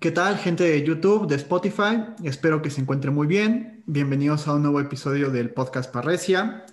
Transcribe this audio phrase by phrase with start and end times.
[0.00, 2.06] ¿Qué tal, gente de YouTube, de Spotify?
[2.24, 3.84] Espero que se encuentren muy bien.
[3.86, 6.64] Bienvenidos a un nuevo episodio del podcast Parresia,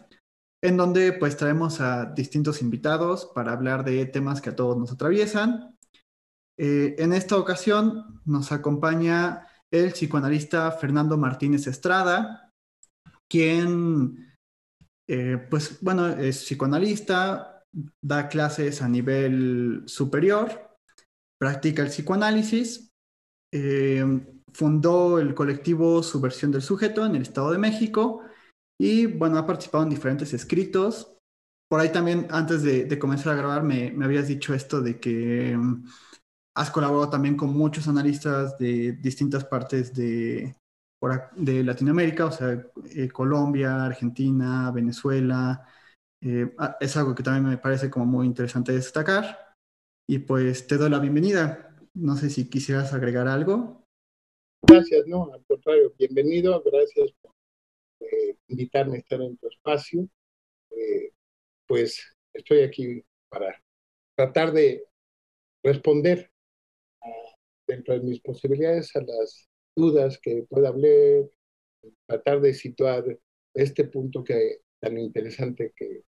[0.64, 4.94] en donde pues traemos a distintos invitados para hablar de temas que a todos nos
[4.94, 5.78] atraviesan.
[6.58, 12.54] Eh, en esta ocasión nos acompaña el psicoanalista Fernando Martínez Estrada,
[13.30, 14.38] quien,
[15.06, 17.66] eh, pues bueno, es psicoanalista,
[18.02, 20.78] da clases a nivel superior,
[21.38, 22.87] practica el psicoanálisis,
[23.54, 24.06] eh,
[24.54, 28.24] fundó el colectivo Subversión del Sujeto en el Estado de México
[28.80, 31.16] y bueno, ha participado en diferentes escritos.
[31.70, 35.58] Por ahí también, antes de, comenzar a grabar, me, me, habías dicho esto de que
[35.58, 35.86] mm,
[36.56, 40.56] has colaborado también con muchos analistas de distintas partes de,
[41.36, 45.68] de Latinoamérica, o sea, eh, Colombia, Argentina, Venezuela.
[46.22, 49.56] Eh, ah, es algo que también me parece como muy interesante destacar.
[50.10, 51.67] Y pues te doy la bienvenida.
[52.00, 53.84] No sé si quisieras agregar algo.
[54.62, 57.34] Gracias, no, al contrario, bienvenido, gracias por
[58.02, 60.08] eh, invitarme a estar en tu espacio.
[61.66, 62.02] pues
[62.34, 63.62] estoy aquí para
[64.16, 64.86] tratar de
[65.64, 66.32] responder
[67.68, 71.32] dentro de mis posibilidades a las dudas que pueda haber,
[72.06, 73.04] tratar de situar
[73.56, 76.04] este punto que tan interesante que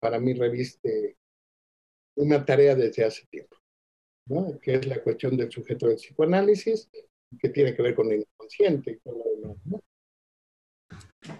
[0.00, 1.16] para mí reviste
[2.16, 3.56] una tarea desde hace tiempo,
[4.30, 4.58] ¿no?
[4.62, 6.88] es la cuestión del sujeto del psicoanálisis,
[7.38, 9.56] que tiene que ver con inconsciente lo.
[9.64, 9.80] ¿no?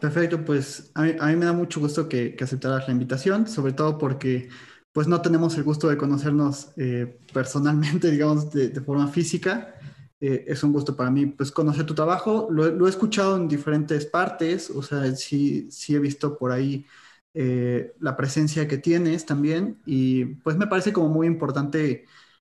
[0.00, 4.48] Perfecto, pues a mí, me da mucho gusto que, aceptaras la invitación, sobre todo porque
[4.92, 9.74] pues no tenemos el gusto de conocernos eh, personalmente, digamos, de, forma física.
[10.20, 12.48] Eh, es un gusto para mí pues conocer tu trabajo.
[12.50, 16.84] Lo, lo, he escuchado en diferentes partes, o sea, sí, sí he visto por ahí
[17.32, 22.06] eh, la presencia que tienes también y pues me parece como muy importante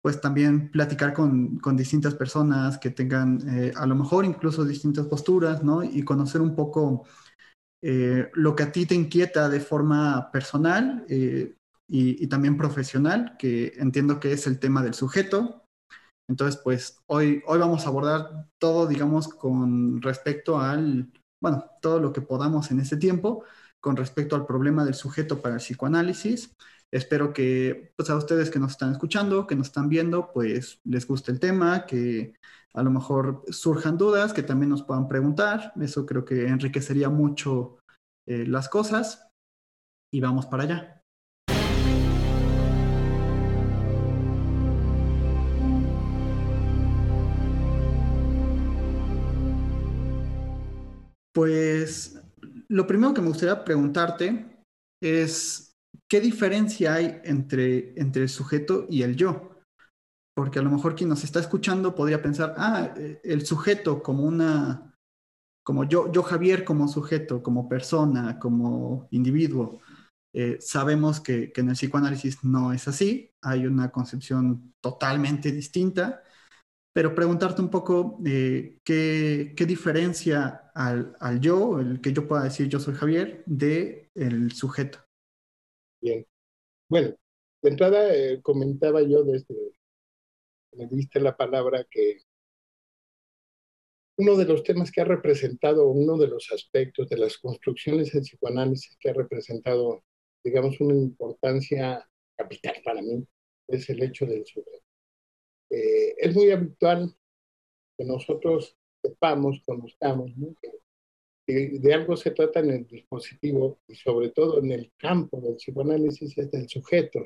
[0.01, 5.07] pues también platicar con, con distintas personas que tengan eh, a lo mejor incluso distintas
[5.07, 5.83] posturas, ¿no?
[5.83, 7.05] Y conocer un poco
[7.81, 11.55] eh, lo que a ti te inquieta de forma personal y,
[11.87, 15.61] y también profesional, que entiendo que es el tema del sujeto,
[16.31, 21.11] entonces, pues hoy, hoy vamos a abordar todo, digamos, con respecto al,
[21.41, 23.43] bueno, todo lo que podamos en este tiempo,
[23.81, 26.55] con respecto al problema del sujeto para el psicoanálisis.
[26.91, 31.07] Espero que pues, a ustedes que nos están escuchando, que nos están viendo, pues les
[31.07, 32.33] guste el tema, que
[32.73, 35.71] a lo mejor surjan dudas, que también nos puedan preguntar.
[35.79, 37.77] Eso creo que enriquecería mucho
[38.27, 39.27] eh, las cosas.
[40.13, 41.01] Y vamos para allá.
[51.33, 52.21] Pues
[52.67, 54.65] lo primero que me gustaría preguntarte
[55.01, 55.70] es,
[56.11, 59.63] ¿qué diferencia hay entre, entre el sujeto y el yo?
[60.35, 64.93] Porque a lo mejor quien nos está escuchando podría pensar, ah, el sujeto como una,
[65.63, 69.79] como yo, yo Javier como sujeto, como persona, como individuo.
[70.35, 76.23] Eh, sabemos que, que en el psicoanálisis no es así, hay una concepción totalmente distinta
[76.93, 82.43] pero preguntarte un poco eh, qué, qué, diferencia al, al, yo, el que yo pueda
[82.43, 84.99] decir yo soy Javier, de el sujeto.
[86.01, 86.25] Bien.
[86.89, 87.15] Bueno,
[87.61, 89.55] de entrada eh, comentaba yo desde
[90.73, 92.21] me diste la palabra que
[94.17, 98.21] uno de los temas que ha representado, uno de los aspectos de las construcciones del
[98.23, 100.03] psicoanálisis que ha representado,
[100.43, 102.07] digamos, una importancia
[102.37, 103.25] capital para mí,
[103.67, 104.85] es el hecho del sujeto.
[105.69, 107.15] Eh, es muy habitual
[107.97, 110.55] que nosotros sepamos, conozcamos, ¿no?
[111.47, 116.37] De algo se trata en el dispositivo y sobre todo en el campo del psicoanálisis
[116.37, 117.19] es del sujeto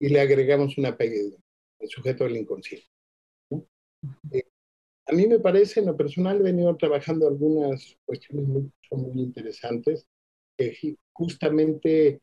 [0.00, 1.38] y le agregamos un apellido,
[1.78, 2.88] el sujeto del inconsciente.
[3.50, 3.66] ¿no?
[4.32, 4.44] Eh,
[5.06, 10.06] a mí me parece, en lo personal, he venido trabajando algunas cuestiones muy, muy interesantes
[10.56, 12.20] que justamente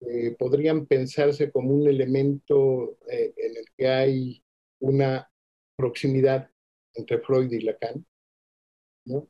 [0.00, 4.42] eh, podrían pensarse como un elemento eh, en el que hay
[4.80, 5.30] una
[5.76, 6.50] proximidad
[6.94, 8.04] entre Freud y Lacan,
[9.04, 9.28] ¿no?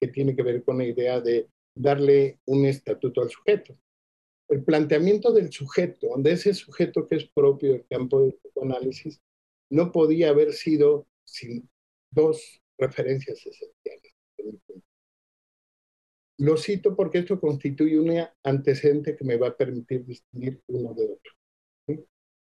[0.00, 3.76] Que tiene que ver con la idea de darle un estatuto al sujeto.
[4.48, 9.20] El planteamiento del sujeto, donde ese sujeto que es propio del campo del psicoanálisis,
[9.70, 11.68] no podía haber sido sin
[12.10, 14.12] dos referencias esenciales.
[16.38, 21.04] Lo cito porque esto constituye un antecedente que me va a permitir distinguir uno de
[21.04, 21.32] otro.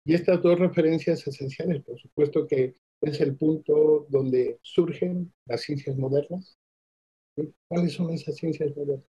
[0.07, 5.97] Y estas dos referencias esenciales, por supuesto que es el punto donde surgen las ciencias
[5.97, 6.57] modernas.
[7.67, 9.07] ¿Cuáles son esas ciencias modernas?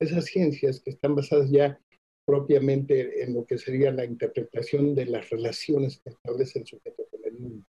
[0.00, 1.78] Esas ciencias que están basadas ya
[2.26, 7.24] propiamente en lo que sería la interpretación de las relaciones que establece el sujeto con
[7.24, 7.66] el mundo.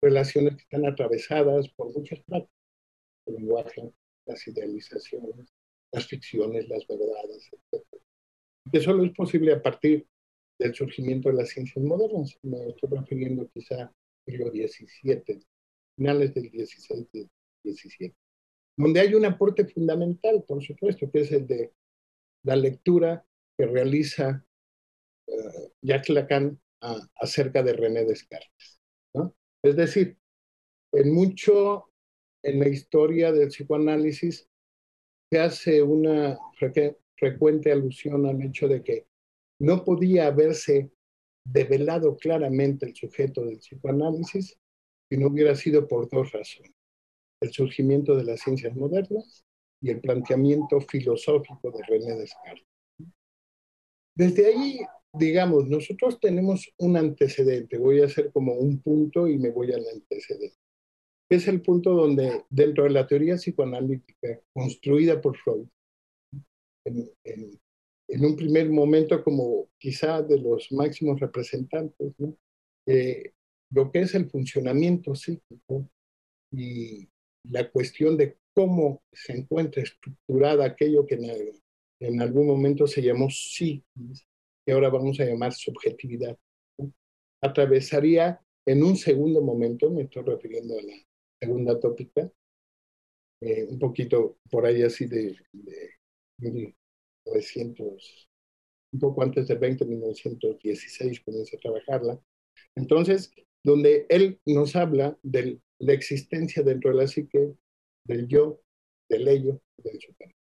[0.00, 2.54] relaciones que están atravesadas por muchas prácticas,
[3.26, 3.92] el lenguaje,
[4.26, 5.52] las idealizaciones,
[5.92, 7.84] las ficciones, las verdades, etc.
[8.70, 10.06] Que solo es posible a partir
[10.58, 12.38] del surgimiento de las ciencias modernas.
[12.42, 13.92] Me estoy refiriendo quizá al
[14.26, 15.40] siglo XVII,
[15.96, 17.28] finales del XVI,
[17.64, 18.14] XVII,
[18.78, 21.72] donde hay un aporte fundamental, por supuesto, que es el de
[22.44, 23.26] la lectura
[23.58, 24.46] que realiza
[25.26, 26.60] uh, Jacques Lacan
[27.16, 28.80] acerca de René Descartes.
[29.64, 30.16] Es decir,
[30.92, 31.90] en mucho
[32.44, 34.48] en la historia del psicoanálisis
[35.28, 36.38] se hace una
[37.16, 39.08] frecuente alusión al hecho de que
[39.60, 40.92] no podía haberse
[41.44, 44.56] develado claramente el sujeto del psicoanálisis
[45.10, 46.77] si no hubiera sido por dos razones.
[47.40, 49.44] El surgimiento de las ciencias modernas
[49.80, 52.66] y el planteamiento filosófico de René Descartes.
[54.16, 54.80] Desde ahí,
[55.12, 59.86] digamos, nosotros tenemos un antecedente, voy a hacer como un punto y me voy al
[59.86, 60.56] antecedente,
[61.30, 65.68] es el punto donde dentro de la teoría psicoanalítica construida por Freud,
[66.84, 72.34] en, en, un primer momento como quizá de los máximos representantes, ¿no?
[72.86, 73.32] eh,
[73.70, 75.88] lo que es el funcionamiento psíquico
[76.50, 77.06] y
[77.50, 81.18] la cuestión de cómo se encuentra estructurada aquello que
[82.00, 84.26] en, algún momento se llamó psiquis,
[84.64, 86.36] que ahora vamos a llamar subjetividad.
[87.40, 90.94] Atravesaría en un segundo momento, me estoy refiriendo a la
[91.40, 92.30] segunda tópica,
[93.40, 96.50] eh, un poquito por ahí así de, de
[97.24, 98.28] 1900,
[98.92, 102.20] un poco antes del 20, 1916 comienza a trabajarla.
[102.74, 103.32] Entonces,
[103.64, 107.54] donde él nos habla de la existencia dentro de la psique
[108.04, 108.60] del yo,
[109.08, 110.34] del ello, del super.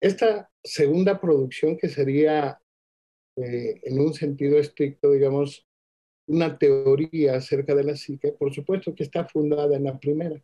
[0.00, 2.60] Esta segunda producción que sería,
[3.36, 5.66] eh, en un sentido estricto, digamos,
[6.26, 10.42] una teoría acerca de la psique, por supuesto que está fundada en la primera,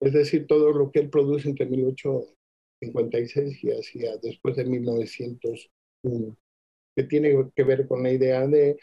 [0.00, 6.36] es decir, todo lo que él produce entre 1856 y hacia después de 1901,
[6.96, 8.76] que tiene que ver con la idea de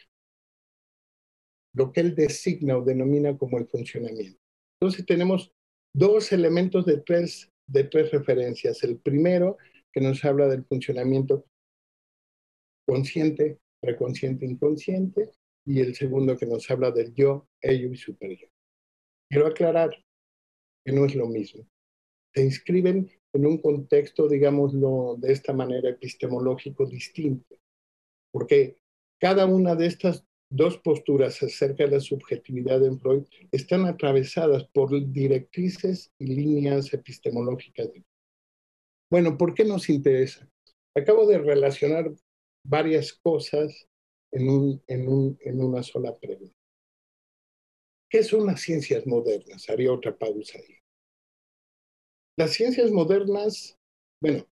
[1.79, 4.37] lo que él designa o denomina como el funcionamiento.
[4.81, 5.53] Entonces tenemos
[5.95, 8.83] dos elementos de tres, de tres referencias.
[8.83, 9.57] El primero,
[9.93, 11.45] que nos habla del funcionamiento
[12.85, 15.31] consciente, preconsciente, inconsciente,
[15.65, 18.51] y el segundo que nos habla del yo, ello y superior.
[19.29, 19.91] Quiero aclarar
[20.83, 21.65] que no es lo mismo.
[22.35, 27.55] Se inscriben en un contexto, digámoslo de esta manera, epistemológico distinto,
[28.33, 28.81] porque
[29.17, 34.89] cada una de estas dos posturas acerca de la subjetividad en Freud están atravesadas por
[35.11, 37.89] directrices y líneas epistemológicas.
[39.11, 40.49] Bueno, ¿por qué nos interesa?
[40.95, 42.11] Acabo de relacionar
[42.65, 43.87] varias cosas
[44.31, 46.55] en, en una sola pregunta.
[48.09, 49.69] ¿Qué son las ciencias modernas?
[49.69, 50.77] Haría otra pausa ahí.
[52.37, 53.77] Las ciencias modernas,
[54.21, 54.47] bueno,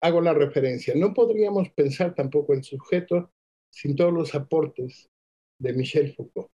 [0.00, 3.32] hago la referencia, no podríamos pensar tampoco el sujeto
[3.78, 5.08] sin todos los aportes
[5.60, 6.50] de Michel Foucault.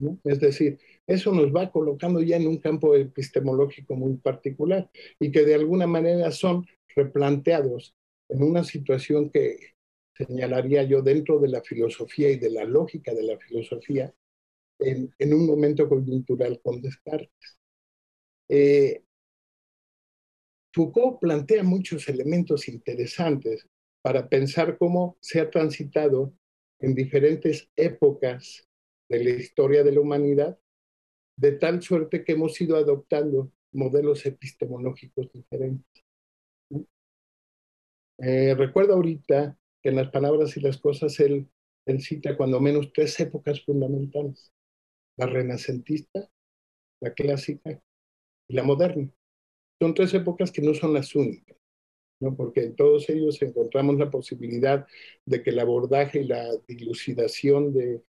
[0.00, 0.18] ¿no?
[0.24, 4.90] Es decir, eso nos va colocando ya en un campo epistemológico muy particular
[5.20, 6.66] y que de alguna manera son
[6.96, 7.94] replanteados
[8.28, 9.74] en una situación que
[10.16, 14.12] señalaría yo dentro de la filosofía y de la lógica de la filosofía
[14.80, 17.60] en, en un momento coyuntural con Descartes.
[18.48, 19.04] Eh,
[20.74, 23.68] Foucault plantea muchos elementos interesantes
[24.02, 26.32] para pensar cómo se ha transitado
[26.80, 28.68] en diferentes épocas
[29.08, 30.58] de la historia de la humanidad,
[31.36, 36.04] de tal suerte que hemos ido adoptando modelos epistemológicos diferentes.
[38.18, 41.48] Eh, recuerdo ahorita que en las palabras y las cosas él,
[41.86, 44.52] él cita cuando menos tres épocas fundamentales,
[45.16, 46.28] la renacentista,
[47.00, 47.82] la clásica
[48.48, 49.10] y la moderna.
[49.80, 51.55] Son tres épocas que no son las únicas.
[52.20, 52.34] ¿No?
[52.36, 54.86] porque en todos ellos encontramos la posibilidad
[55.24, 58.02] de que el abordaje y la dilucidación de,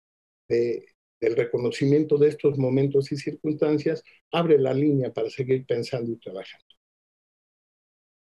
[0.47, 0.85] de,
[1.19, 6.65] del reconocimiento de estos momentos y circunstancias abre la línea para seguir pensando y trabajando.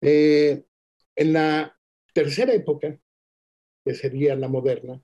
[0.00, 0.64] Eh,
[1.16, 1.76] en la
[2.12, 2.99] tercera época,
[3.85, 5.02] que sería la moderna,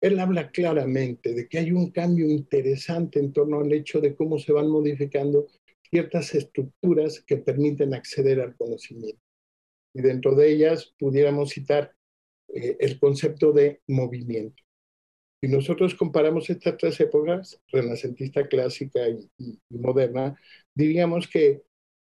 [0.00, 4.38] él habla claramente de que hay un cambio interesante en torno al hecho de cómo
[4.38, 5.46] se van modificando
[5.90, 9.29] ciertas estructuras que permiten acceder al conocimiento
[9.94, 11.94] y dentro de ellas pudiéramos citar
[12.48, 14.62] eh, el concepto de movimiento.
[15.42, 20.38] Si nosotros comparamos estas tres épocas, renacentista, clásica y, moderna,
[20.74, 21.62] diríamos que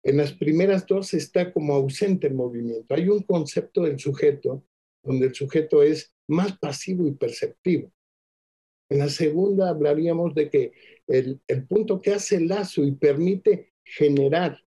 [0.03, 2.93] en las primeras dos está como ausente el movimiento.
[2.93, 4.63] Hay un concepto del sujeto
[5.03, 7.91] donde el sujeto es más pasivo y perceptivo.
[8.89, 10.71] En la segunda hablaríamos de que
[11.07, 14.61] el, punto que hace el lazo y permite generar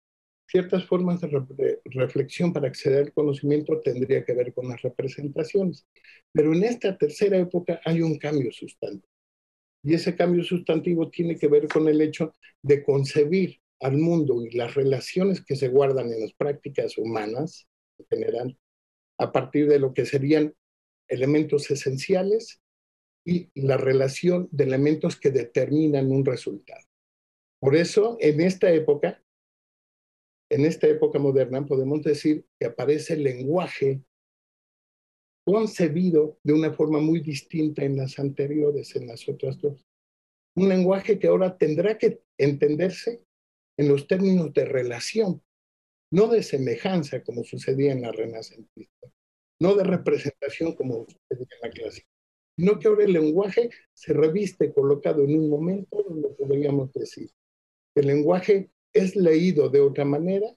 [0.47, 5.85] ciertas formas de reflexión para acceder al conocimiento tendría que ver con las representaciones.
[6.31, 9.07] Pero en esta tercera época hay un cambio sustantivo.
[9.83, 14.55] Y ese cambio sustantivo tiene que ver con el hecho de concebir al mundo y
[14.55, 17.67] las relaciones que se guardan en las prácticas humanas
[17.99, 18.57] en general
[19.19, 20.53] a partir de lo que serían
[21.07, 22.61] elementos esenciales
[23.25, 26.85] y la relación de elementos que determinan un resultado.
[27.59, 29.21] Por eso, en esta época,
[30.49, 34.01] en esta época moderna, podemos decir que aparece el lenguaje
[35.45, 39.85] concebido de una forma muy distinta en las anteriores, en las otras dos.
[40.55, 43.23] Un lenguaje que ahora tendrá que entenderse
[43.77, 45.41] en los términos de relación,
[46.11, 49.11] no de semejanza como sucedía en la renacentista,
[49.61, 52.07] no de representación como sucedía en la clásica,
[52.57, 57.29] sino que ahora el lenguaje se reviste colocado en un momento donde podríamos decir
[57.95, 60.47] el lenguaje es leído de otra manera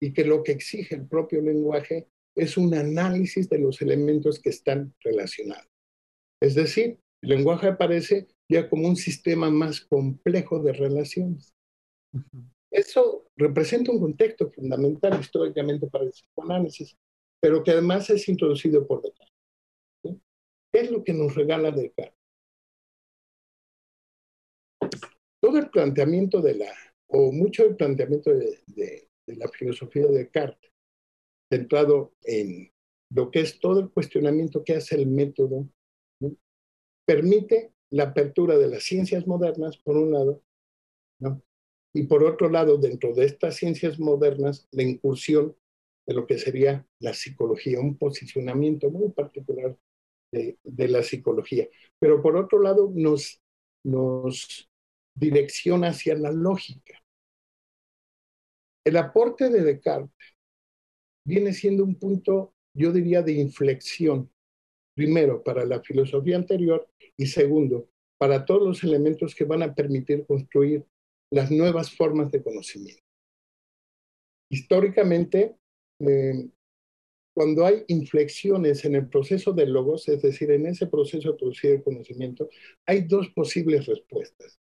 [0.00, 4.50] y que lo que exige el propio lenguaje es un análisis de los elementos que
[4.50, 5.68] están relacionados.
[6.40, 11.54] Es decir, el lenguaje aparece ya como un sistema más complejo de relaciones.
[12.70, 16.96] Eso representa un contexto fundamental históricamente para el psicoanálisis,
[17.40, 19.36] pero que además es introducido por Descartes.
[20.72, 22.18] ¿Qué es lo que nos regala Descartes?
[25.40, 26.72] Todo el planteamiento de la,
[27.12, 30.72] o mucho del planteamiento de, la filosofía de Descartes,
[31.50, 32.72] centrado en
[33.10, 35.68] lo que es todo el cuestionamiento que hace el método,
[37.06, 40.42] permite la apertura de las ciencias modernas, por un lado,
[41.20, 41.42] ¿no?
[41.94, 45.54] y por otro lado, dentro de estas ciencias modernas, la incursión
[46.06, 49.76] de lo que sería la psicología, un posicionamiento muy particular
[50.32, 50.56] de,
[50.88, 51.68] la psicología.
[51.98, 53.42] Pero por otro lado, nos,
[53.84, 54.70] nos
[55.14, 57.01] direcciona hacia la lógica.
[58.84, 60.10] El aporte de Descartes
[61.24, 64.30] viene siendo un punto, yo diría, de inflexión,
[64.94, 70.26] primero para la filosofía anterior y segundo, para todos los elementos que van a permitir
[70.26, 70.84] construir
[71.30, 73.02] las nuevas formas de conocimiento.
[74.50, 75.56] Históricamente,
[76.00, 76.48] eh,
[77.34, 81.70] cuando hay inflexiones en el proceso del logos, es decir, en ese proceso de producir
[81.70, 82.50] el conocimiento,
[82.86, 84.60] hay dos posibles respuestas.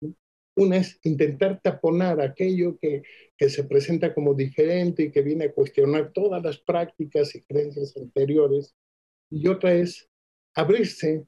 [0.58, 3.02] Una es intentar taponar aquello que,
[3.36, 7.96] que se presenta como diferente y que viene a cuestionar todas las prácticas y creencias
[7.96, 8.74] anteriores.
[9.30, 10.08] Y otra es
[10.56, 11.24] abrirse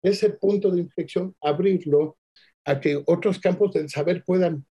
[0.00, 2.18] ese punto de inflexión, abrirlo
[2.64, 4.64] a que otros campos del saber puedan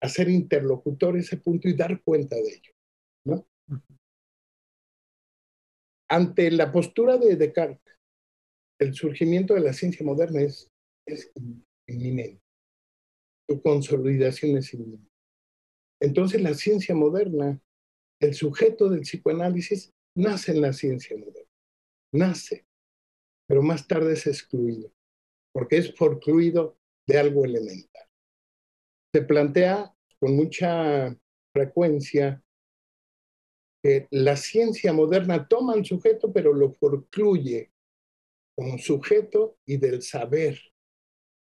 [0.00, 2.72] hacer interlocutor ese punto y dar cuenta de ello.
[3.24, 3.46] ¿no?
[6.08, 7.98] Ante la postura de Descartes,
[8.78, 10.70] el surgimiento de la ciencia moderna es,
[11.06, 11.32] es
[11.88, 12.43] inminente.
[13.60, 15.10] Consolidación es inminente.
[16.00, 17.60] Entonces la ciencia moderna,
[18.20, 21.50] el sujeto del psicoanálisis, nace en la ciencia moderna.
[22.12, 22.66] Nace,
[23.46, 24.92] pero más tarde es excluido,
[25.52, 28.06] porque es forcluido de algo elemental.
[29.12, 31.16] Se plantea con mucha
[31.52, 32.42] frecuencia
[33.82, 37.70] que la ciencia moderna toma al sujeto, pero lo forcluye
[38.56, 40.58] como sujeto y del saber.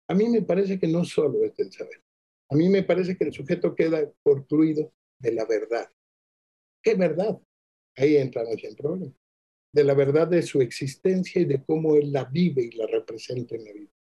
[0.07, 2.01] A mí me parece que no solo es del saber.
[2.49, 5.89] A mí me parece que el sujeto queda forcluido de la verdad.
[6.81, 7.37] ¿Qué verdad?
[7.95, 9.13] Ahí entramos en problema.
[9.73, 13.55] De la verdad de su existencia y de cómo él la vive y la representa
[13.55, 13.91] en la vida.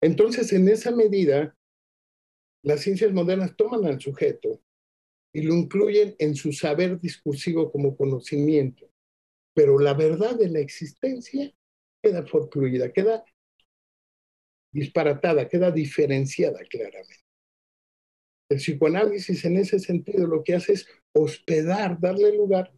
[0.00, 1.56] Entonces, en esa medida,
[2.62, 4.60] las ciencias modernas toman al sujeto
[5.32, 8.90] y lo incluyen en su saber discursivo como conocimiento,
[9.54, 11.52] pero la verdad de la existencia
[12.02, 13.24] queda forcluida, queda
[14.76, 17.24] disparatada, queda diferenciada claramente.
[18.50, 22.72] El psicoanálisis en ese sentido lo que hace es hospedar, darle lugar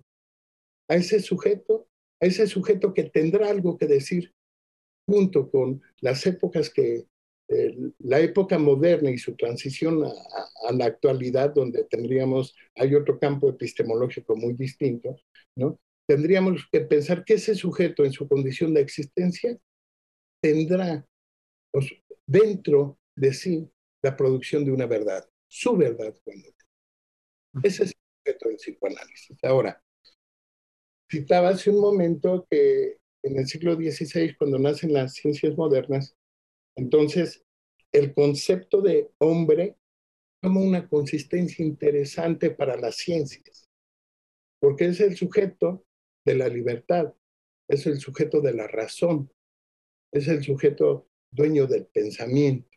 [0.89, 1.89] a ese sujeto,
[2.21, 4.33] a ese sujeto que tendrá algo que decir
[5.07, 7.07] junto con las épocas que,
[7.51, 13.49] eh, la época moderna y su transición a, la actualidad, donde tendríamos, hay otro campo
[13.49, 15.17] epistemológico muy distinto,
[15.57, 15.81] ¿no?
[16.07, 19.59] Tendríamos que pensar que ese sujeto en su condición de existencia
[20.43, 21.07] tendrá
[22.27, 23.71] dentro de sí
[24.03, 26.15] la producción de una verdad, su verdad.
[27.63, 29.39] Ese es el sujeto del psicoanálisis.
[29.43, 29.83] Ahora,
[31.11, 36.17] citaba hace un momento que en el siglo XVI, cuando nacen las ciencias modernas,
[36.77, 37.45] entonces
[37.93, 39.77] el concepto de hombre
[40.41, 43.69] toma una consistencia interesante para las ciencias,
[44.61, 45.85] porque es el sujeto
[46.25, 47.13] de la libertad,
[47.69, 49.33] es el sujeto de la razón,
[50.13, 52.69] es el sujeto dueño del pensamiento.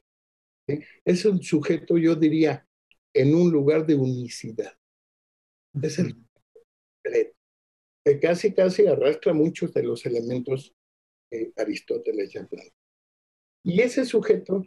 [1.03, 2.67] Es un sujeto, yo diría,
[3.13, 4.73] en un lugar de unicidad.
[5.81, 6.15] Es el
[8.03, 10.73] que casi, casi arrastra muchos de los elementos
[11.29, 12.73] que Aristóteles ya plantea.
[13.63, 14.65] Y ese sujeto,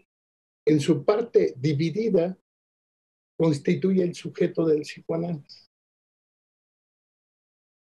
[0.65, 2.39] en su parte dividida,
[3.37, 5.71] constituye el sujeto del psicoanálisis.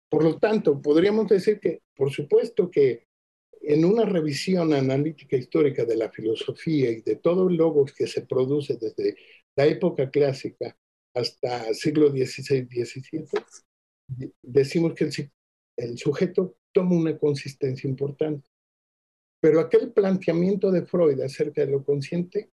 [0.09, 3.06] Por lo tanto, podríamos decir que, por supuesto que
[3.69, 8.23] en una revisión analítica histórica de la filosofía y de todos los logos que se
[8.23, 9.17] produce desde
[9.57, 10.79] la época clásica
[11.13, 13.27] hasta el siglo XVI-XVII,
[14.41, 15.33] decimos que el,
[15.79, 18.49] el sujeto toma una consistencia importante.
[19.41, 22.51] Pero aquel planteamiento de Freud acerca de lo consciente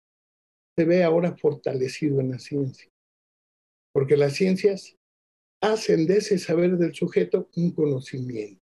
[0.77, 2.89] se ve ahora fortalecido en la ciencia,
[3.93, 4.95] porque las ciencias
[5.61, 8.60] hacen de ese saber del sujeto un conocimiento.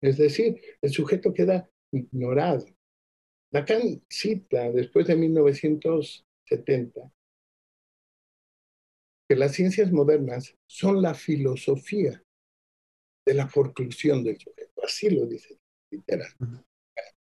[0.00, 2.66] Es decir, el sujeto queda ignorado.
[3.50, 7.12] Lacan cita después de 1970
[9.28, 12.22] que las ciencias modernas son la filosofía
[13.26, 14.82] de la forclusión del sujeto.
[14.82, 15.58] Así lo dice
[15.90, 16.28] literal.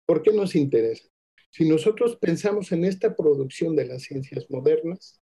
[0.05, 1.07] ¿Por qué nos interesa?
[1.51, 5.21] Si nosotros pensamos en esta producción de las ciencias modernas,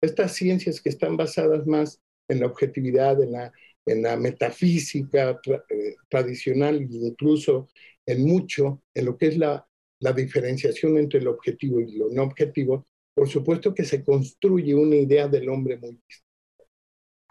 [0.00, 3.52] estas ciencias que están basadas más en la objetividad, en la,
[3.88, 7.68] en la metafísica eh, tradicional e incluso
[8.06, 9.66] en mucho en lo que es la,
[10.00, 14.96] la diferenciación entre lo objetivo y lo no objetivo, por supuesto que se construye una
[14.96, 16.24] idea del hombre muy distinta.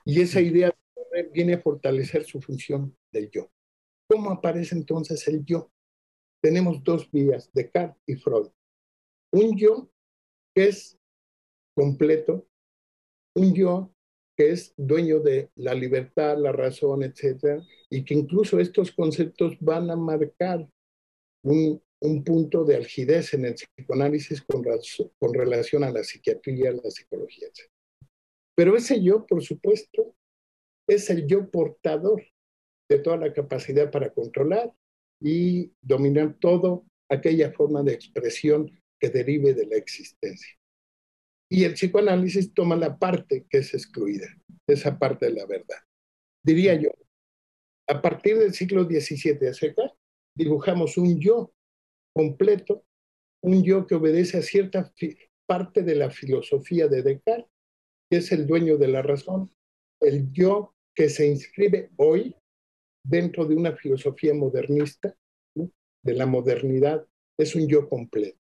[0.05, 0.73] Y esa idea
[1.33, 3.49] viene a fortalecer su función del yo.
[4.09, 5.71] ¿Cómo aparece entonces el yo?
[6.41, 8.47] Tenemos dos vías, Descartes y Freud.
[9.31, 9.89] Un yo
[10.55, 10.97] que es
[11.75, 12.47] completo,
[13.35, 13.93] un yo
[14.37, 19.89] que es dueño de la libertad, la razón, etcétera, y que incluso estos conceptos van
[19.89, 20.69] a marcar
[21.43, 27.47] un, un punto de algidez en el psicoanálisis con, relación a la psiquiatría, la psicología,
[27.47, 27.71] etc.
[28.55, 30.15] Pero ese yo, por supuesto,
[30.87, 32.23] es el yo portador
[32.89, 34.71] de toda la capacidad para controlar
[35.19, 40.57] y dominar toda aquella forma de expresión que derive de la existencia.
[41.49, 44.27] Y el psicoanálisis toma la parte que es excluida,
[44.67, 45.77] esa parte de la verdad.
[46.43, 46.89] Diría yo,
[47.87, 49.93] a partir del siglo XVII hacia acá,
[50.35, 51.53] dibujamos un yo
[52.13, 52.83] completo,
[53.41, 54.93] un yo que obedece a cierta
[55.47, 57.51] parte de la filosofía de Descartes,
[58.09, 59.51] que es el dueño de la razón,
[60.01, 62.35] el yo que se inscribe hoy
[63.05, 65.15] dentro de una filosofía modernista,
[65.55, 67.05] de la modernidad,
[67.37, 68.39] es un yo completo,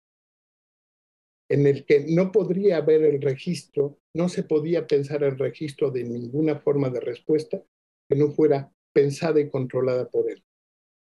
[1.52, 6.06] en el que no podría haber el registro, no se podía pensar el registro de
[6.06, 7.62] ninguna forma de respuesta
[8.10, 10.42] que no fuera pensada y controlada por él.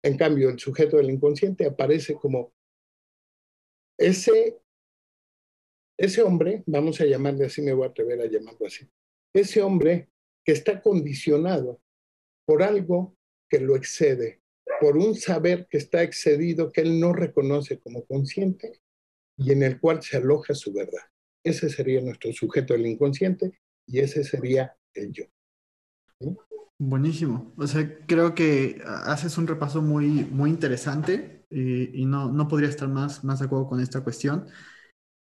[0.03, 2.53] En cambio, el sujeto del inconsciente aparece como
[3.97, 4.59] ese,
[5.97, 8.89] ese hombre, vamos a llamarle así, me voy a atrever a llamarlo así,
[9.33, 10.09] ese hombre
[10.45, 11.81] que está condicionado
[12.45, 13.15] por algo
[13.49, 14.41] que lo excede,
[14.81, 18.81] por un saber que está excedido que él no reconoce como consciente
[19.41, 21.03] y en el cual se aloja su verdad.
[21.43, 25.25] Ese sería nuestro sujeto del inconsciente y ese sería el yo.
[26.79, 27.53] Buenísimo.
[27.57, 32.69] O sea, creo que haces un repaso muy, muy interesante eh, y no, no podría
[32.69, 34.47] estar más, más de acuerdo con esta cuestión.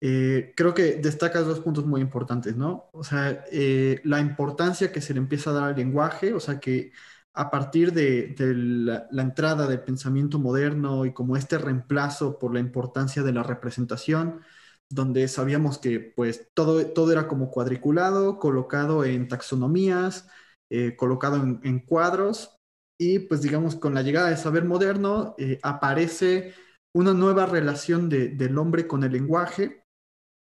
[0.00, 2.90] Eh, creo que destacas dos puntos muy importantes, ¿no?
[2.92, 6.60] O sea, eh, la importancia que se le empieza a dar al lenguaje, o sea,
[6.60, 6.92] que
[7.34, 13.22] a partir de, la, entrada del pensamiento moderno y como este reemplazo por la importancia
[13.22, 14.40] de la representación,
[14.88, 20.28] donde sabíamos que pues todo, todo era como cuadriculado, colocado en taxonomías,
[20.70, 22.56] eh, colocado en, cuadros
[22.98, 26.54] y pues digamos con la llegada del saber moderno eh, aparece
[26.94, 29.84] una nueva relación del hombre con el lenguaje,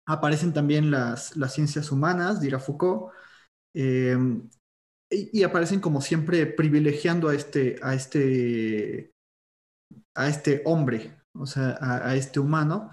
[0.07, 3.13] aparecen también las, ciencias humanas, dirá Foucault,
[3.75, 4.49] em,
[5.11, 9.11] y, aparecen como siempre privilegiando a este, a este,
[10.17, 12.91] a este hombre, o sea, a este humano,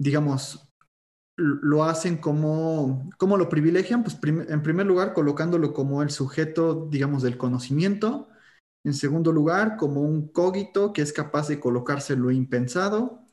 [0.00, 0.68] digamos,
[1.38, 4.02] lo hacen como, ¿cómo lo privilegian?
[4.02, 8.28] Pues en primer lugar colocándolo como el sujeto, digamos, del conocimiento.
[8.84, 13.24] En segundo lugar, como un cogito que es capaz de colocarse lo impensado.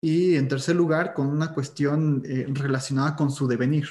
[0.00, 3.88] Y en tercer lugar, con una cuestión eh, relacionada con su devenir,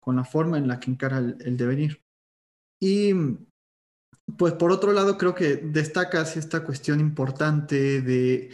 [0.00, 2.02] con la forma en la que encara el, devenir.
[2.82, 3.14] Y
[4.36, 8.50] pues por otro lado, creo que destacas esta cuestión importante de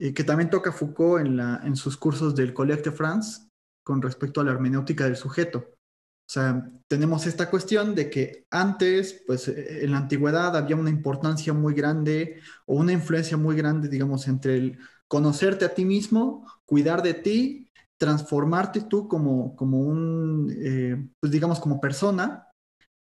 [0.00, 3.48] eh, que también toca Foucault en, la, sus cursos del Collège de France,
[3.84, 5.58] con respecto a la hermenéutica del sujeto.
[5.60, 10.90] O sea, tenemos esta cuestión de que antes, pues eh, en la antigüedad había una
[10.90, 16.44] importancia muy grande o una influencia muy grande, digamos, entre el conocerte a ti mismo,
[16.66, 22.47] cuidar de ti, transformarte tú como, como un, eh, pues digamos, como persona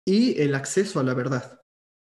[0.08, 1.60] y el acceso a la verdad.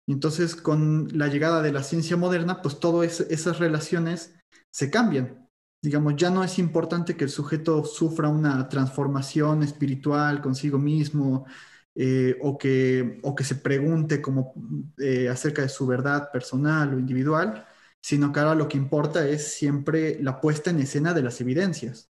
[0.06, 4.34] Entonces, con la llegada de la ciencia moderna, pues todas esas relaciones
[4.70, 5.48] se cambian.
[5.82, 11.46] Digamos, ya no es importante que el sujeto sufra una transformación espiritual consigo mismo
[11.94, 14.54] eh, o, que, o que se pregunte como,
[14.98, 17.66] eh, acerca de su verdad personal o individual,
[18.00, 22.10] sino que ahora lo que importa es siempre la puesta en escena de las evidencias.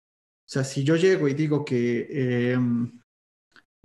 [0.47, 3.01] O sea, si yo llego y digo que, em,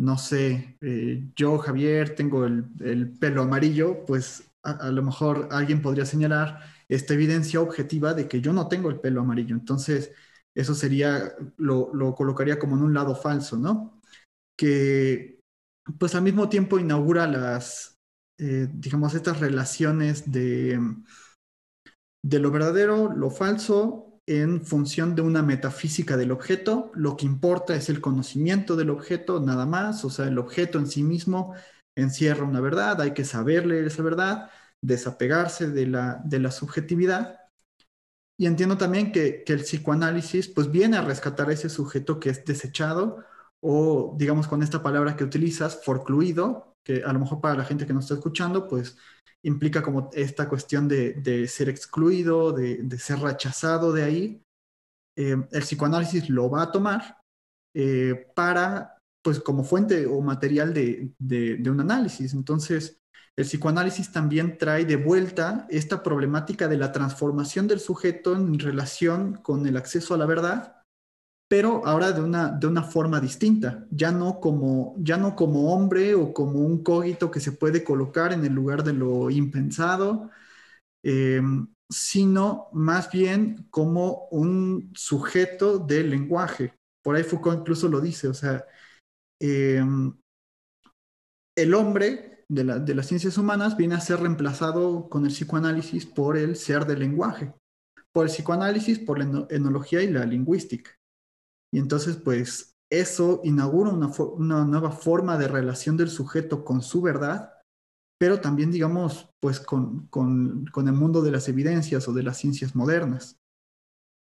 [0.02, 6.06] no sé, eh, yo, Javier, tengo el, pelo amarillo, pues a, lo mejor alguien podría
[6.06, 6.60] señalar
[6.90, 9.56] esta evidencia objetiva de que yo no tengo el pelo amarillo.
[9.56, 10.12] Entonces,
[10.56, 14.02] eso sería, lo, lo colocaría como en un lado falso, ¿no?
[14.58, 15.40] Que,
[16.00, 17.98] pues al mismo tiempo inaugura las,
[18.40, 20.80] eh, digamos, estas relaciones de
[22.24, 26.92] de lo verdadero, lo falso, en función de una metafísica del objeto.
[26.96, 30.06] Lo que importa es el conocimiento del objeto, nada más.
[30.06, 31.54] O sea, el objeto en sí mismo
[31.96, 34.50] encierra una verdad, hay que saber leer esa verdad,
[34.82, 37.40] desapegarse de la, de la subjetividad.
[38.38, 42.44] Y entiendo también que, que, el psicoanálisis pues viene a rescatar ese sujeto que es
[42.46, 43.24] desechado
[43.60, 47.86] o digamos con esta palabra que utilizas, forcluido, que a lo mejor para la gente
[47.86, 48.98] que nos está escuchando pues
[49.44, 54.44] implica como esta cuestión de, ser excluido, de, ser rechazado de ahí.
[55.18, 57.18] Eh, el psicoanálisis lo va a tomar
[57.76, 62.34] eh, para, pues como fuente o material de, un análisis.
[62.34, 63.00] Entonces,
[63.36, 69.36] el psicoanálisis también trae de vuelta esta problemática de la transformación del sujeto en relación
[69.36, 70.81] con el acceso a la verdad
[71.52, 76.16] pero ahora de una, de una forma distinta, ya no, como, ya no como hombre
[76.16, 80.30] o como un cogito que se puede colocar en el lugar de lo impensado,
[81.04, 86.74] em, sino más bien como un sujeto del lenguaje.
[87.04, 88.66] Por ahí Foucault incluso lo dice, o sea,
[89.42, 90.16] em,
[91.58, 96.38] el hombre de, de las ciencias humanas viene a ser reemplazado con el psicoanálisis por
[96.38, 97.54] el ser del lenguaje,
[98.14, 101.01] por el psicoanálisis, por la enología y la lingüística.
[101.74, 107.54] Y entonces, pues, eso inaugura una, nueva forma de relación del sujeto con su verdad,
[108.20, 113.38] pero también, digamos, pues con, el mundo de las evidencias o de las ciencias modernas.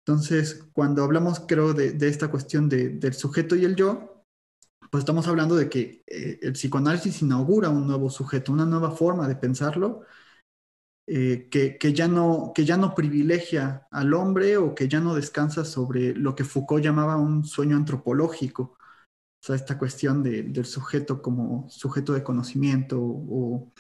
[0.07, 4.25] Entonces, cuando hablamos, creo, de, esta cuestión del sujeto y el yo,
[4.91, 9.29] pues estamos hablando de que eh, el psicoanálisis inaugura un nuevo sujeto, una nueva forma
[9.29, 10.03] de pensarlo,
[11.07, 15.65] eh, que, ya no, que ya no privilegia al hombre o que ya no descansa
[15.65, 18.63] sobre lo que Foucault llamaba un sueño antropológico.
[18.73, 23.71] O sea, esta cuestión del sujeto como sujeto de conocimiento o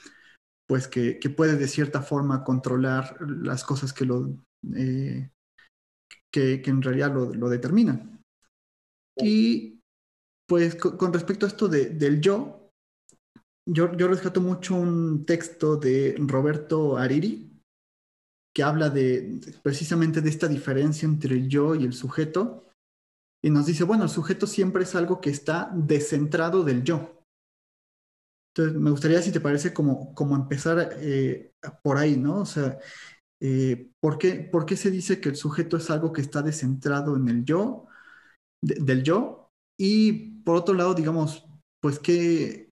[0.66, 4.36] pues que, puede de cierta forma controlar las cosas que lo
[4.76, 5.30] eh,
[6.30, 8.22] que, en realidad lo, determinan.
[9.16, 9.80] Y
[10.46, 12.63] pues con, respecto a esto del yo,
[13.66, 17.50] yo, rescato mucho un texto de Roberto Ariri
[18.54, 22.68] que habla de precisamente de esta diferencia entre el yo y el sujeto
[23.42, 27.20] y nos dice, bueno, el sujeto siempre es algo que está descentrado del yo.
[28.56, 32.40] Entonces, me gustaría, si te parece, como, como empezar eh, por ahí, ¿no?
[32.40, 32.78] O sea,
[33.42, 37.16] eh, ¿por, qué, ¿por, qué, se dice que el sujeto es algo que está descentrado
[37.16, 37.86] en el yo,
[38.62, 39.50] del yo?
[39.78, 41.44] Y por otro lado, digamos,
[41.82, 42.63] pues, ¿qué,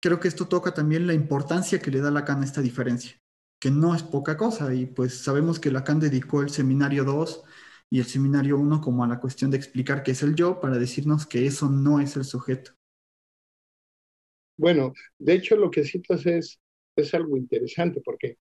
[0.00, 3.20] creo que esto toca también la importancia que le da Lacan a esta diferencia,
[3.60, 4.74] que no es poca cosa.
[4.74, 7.44] Y pues sabemos que Lacan dedicó el seminario 2
[7.90, 10.78] y el seminario 1 como a la cuestión de explicar qué es el yo para
[10.78, 12.72] decirnos que eso no es el sujeto.
[14.56, 16.60] Bueno, de hecho lo que citas es,
[16.96, 18.38] es algo interesante porque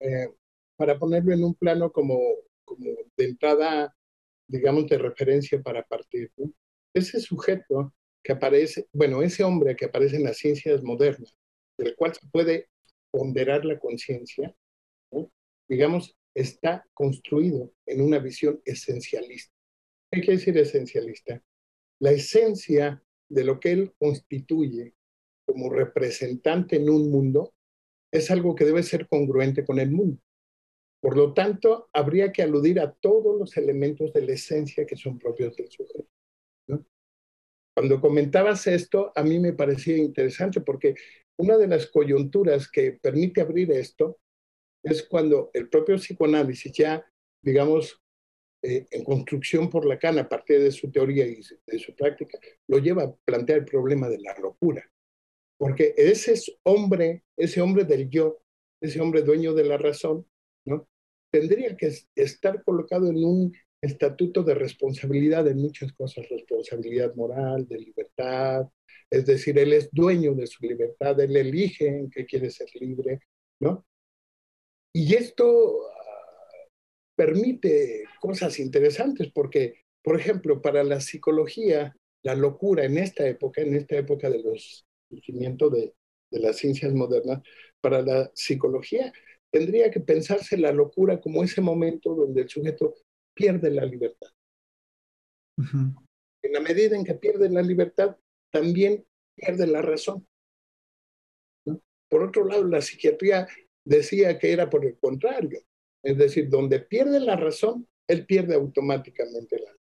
[0.00, 0.28] eh,
[0.76, 2.18] para ponerlo en un plano como,
[2.64, 3.94] como de entrada,
[4.46, 6.30] digamos, de referencia para partir,
[6.94, 7.92] ese sujeto
[8.28, 11.34] que aparece, bueno, ese hombre que aparece en las ciencias modernas,
[11.78, 12.68] del cual se puede
[13.10, 14.54] ponderar la conciencia,
[15.66, 19.54] digamos, está construido en una visión esencialista.
[20.12, 21.42] ¿Qué quiere decir esencialista?
[22.00, 24.92] La esencia de lo que él constituye
[25.46, 27.54] como representante en un mundo
[28.12, 30.20] es algo que debe ser congruente con el mundo.
[31.00, 35.18] Por lo tanto, habría que aludir a todos los elementos de la esencia que son
[35.18, 36.17] propios del sujeto.
[37.78, 40.96] Cuando comentabas esto, a mí me parecía interesante porque
[41.36, 44.18] una de las coyunturas que permite abrir esto
[44.82, 47.08] es cuando el propio psicoanálisis ya,
[47.40, 48.02] digamos,
[48.64, 52.36] eh, en construcción por Lacan a partir de su teoría y de su práctica,
[52.66, 54.84] lo lleva a plantear el problema de la locura.
[55.56, 58.42] Porque ese hombre, ese hombre del yo,
[58.82, 60.26] ese hombre dueño de la razón,
[60.66, 60.88] ¿no?
[61.30, 67.78] tendría que estar colocado en un estatuto de responsabilidad en muchas cosas, responsabilidad moral, de
[67.78, 68.66] libertad,
[69.10, 73.20] es decir, él es dueño de su libertad, él elige en qué quiere ser libre,
[73.60, 73.86] ¿no?
[74.92, 76.54] Y esto ah,
[77.16, 83.74] permite cosas interesantes porque, por ejemplo, para la psicología, la locura en esta época, en
[83.74, 85.94] esta época de los surgimiento de,
[86.30, 87.42] de las ciencias modernas,
[87.80, 89.12] para la psicología
[89.50, 92.94] tendría que pensarse la locura como ese momento donde el sujeto
[93.38, 94.30] pierde la libertad.
[96.42, 98.16] En la medida en que pierde la libertad,
[98.50, 100.26] también pierde la razón.
[102.10, 103.46] Por otro lado, la psiquiatría
[103.84, 105.60] decía que era por el contrario.
[106.02, 109.76] Es decir, donde pierde la razón, él pierde automáticamente la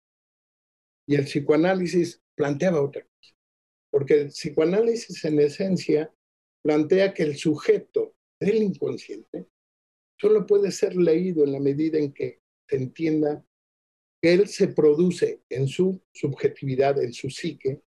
[1.07, 3.35] Y el psicoanálisis planteaba otra cosa.
[3.89, 6.13] Porque el psicoanálisis en esencia
[6.61, 9.47] plantea que el sujeto del inconsciente
[10.19, 13.45] solo puede ser leído en la medida en que entienda
[14.21, 17.81] que él se produce en su subjetividad, en su psique,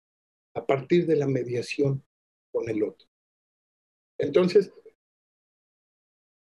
[0.54, 2.04] a partir de la mediación
[2.52, 3.08] con el otro.
[4.18, 4.72] Entonces,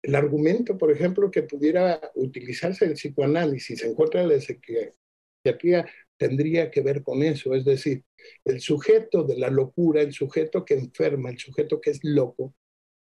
[0.03, 6.69] el argumento, por ejemplo, que pudiera utilizarse el psicoanálisis en contra de la psiquiatría tendría
[6.69, 8.03] que ver con eso, es decir,
[8.45, 12.53] el sujeto de la locura, el sujeto que enferma, el sujeto que es loco,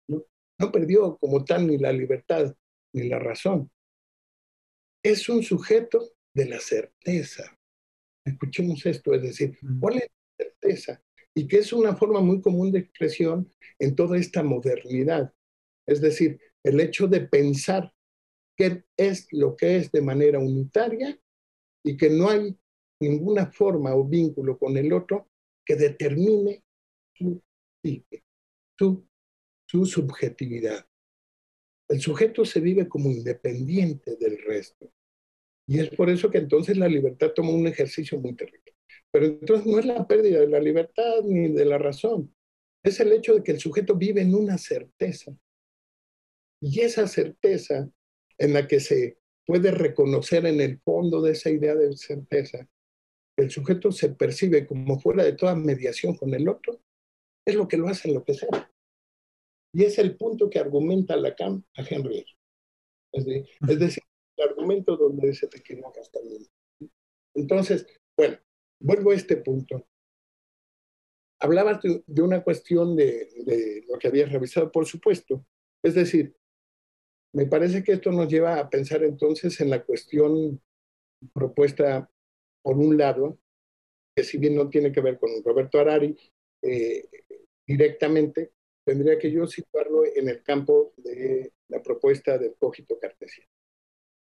[0.07, 2.55] no perdió como tal ni la libertad
[2.93, 3.69] ni la razón.
[5.03, 7.57] Es un sujeto de la certeza.
[8.25, 11.03] Escuchemos esto, es decir, ¿cuál es la certeza?
[11.33, 15.33] Y que es una forma muy común de expresión en toda esta modernidad.
[15.85, 17.93] Es decir, el hecho de pensar
[18.57, 21.17] qué es lo que es de manera unitaria
[21.83, 22.57] y que no hay
[22.99, 25.29] ninguna forma o vínculo con el otro
[25.63, 26.63] que determine
[27.13, 27.41] su
[28.77, 29.07] su,
[29.65, 30.85] su subjetividad.
[31.89, 34.91] El sujeto se vive como independiente del resto.
[35.67, 38.73] Y es por eso que entonces la libertad toma un ejercicio muy terrible.
[39.11, 42.33] Pero entonces no es la pérdida de la libertad ni de la razón.
[42.83, 45.35] Es el hecho de que el sujeto vive en una certeza.
[46.61, 47.89] Y esa certeza
[48.37, 52.67] en la que se puede reconocer en el fondo de esa idea de certeza,
[53.37, 56.81] el sujeto se percibe como fuera de toda mediación con el otro,
[57.45, 58.49] es lo que lo hace enloquecer.
[59.73, 62.25] Y es el punto que argumenta Lacan a Henry.
[63.11, 63.25] Es,
[63.79, 64.03] decir,
[64.37, 66.45] el argumento donde se te equivocas también.
[67.35, 68.37] Entonces, bueno,
[68.79, 69.87] vuelvo a este punto.
[71.39, 75.45] Hablabas de, una cuestión de, de, lo que habías revisado, por supuesto.
[75.83, 76.35] Es decir,
[77.33, 80.61] me parece que esto nos lleva a pensar entonces en la cuestión
[81.33, 82.09] propuesta
[82.61, 83.39] por un lado,
[84.15, 86.17] que si bien no tiene que ver con Roberto Arari
[86.61, 87.07] eh,
[87.65, 88.53] directamente,
[88.87, 93.51] tendría que yo situarlo en el campo de la propuesta del cogito cartesiano.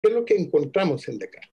[0.02, 1.54] ¿Qué es lo que encontramos en Descartes?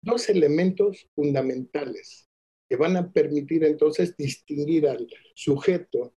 [0.00, 2.28] Dos elementos fundamentales
[2.68, 6.14] que van a permitir entonces distinguir al sujeto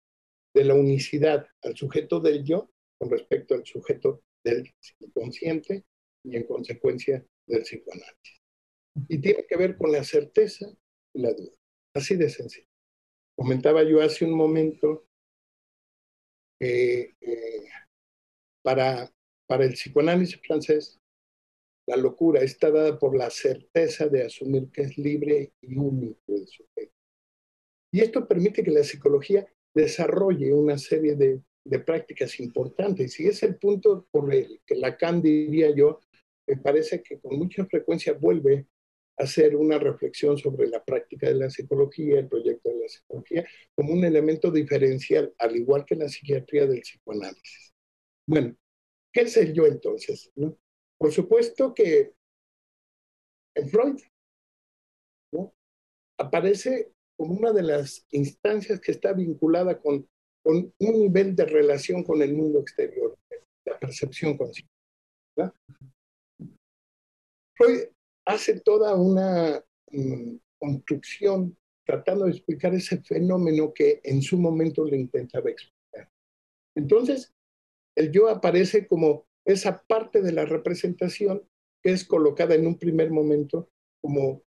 [0.53, 5.85] de la unicidad, al sujeto del yo, con respecto al sujeto del inconsciente
[6.25, 8.41] y en consecuencia del psicoanálisis.
[9.07, 10.67] Y tiene que ver con la certeza
[11.13, 11.53] y la duda.
[11.93, 12.67] Así de sencillo.
[13.37, 15.07] Comentaba yo hace un momento
[16.61, 17.65] que eh,
[18.63, 19.11] para,
[19.49, 20.99] el psicoanálisis francés,
[21.87, 26.47] la locura está dada por la certeza de asumir que es libre y único el
[26.47, 26.93] sujeto.
[27.91, 29.45] Y esto permite que la psicología
[29.75, 33.19] desarrolle una serie de, de prácticas importantes.
[33.19, 35.99] Y es el punto por el que Lacan, diría yo,
[36.47, 38.67] me parece que con mucha frecuencia vuelve
[39.21, 43.93] hacer una reflexión sobre la práctica de la psicología, el proyecto de la psicología, como
[43.93, 47.73] un elemento diferencial, al igual que la psiquiatría del psicoanálisis.
[48.27, 48.55] Bueno,
[49.13, 50.31] ¿qué es el yo entonces?
[50.97, 52.13] Por supuesto que
[53.55, 54.01] en Freud
[56.17, 60.07] aparece como una de las instancias que está vinculada con,
[60.43, 63.17] con un nivel de relación con el mundo exterior,
[63.65, 64.71] la percepción consciente.
[67.55, 67.89] Freud
[68.31, 74.97] hace toda una mm, construcción tratando de explicar ese fenómeno que en su momento le
[74.97, 76.09] intentaba explicar.
[76.75, 77.33] Entonces,
[77.95, 81.43] el yo aparece como esa parte de la representación
[81.83, 83.69] que es colocada en un primer momento
[84.01, 84.43] como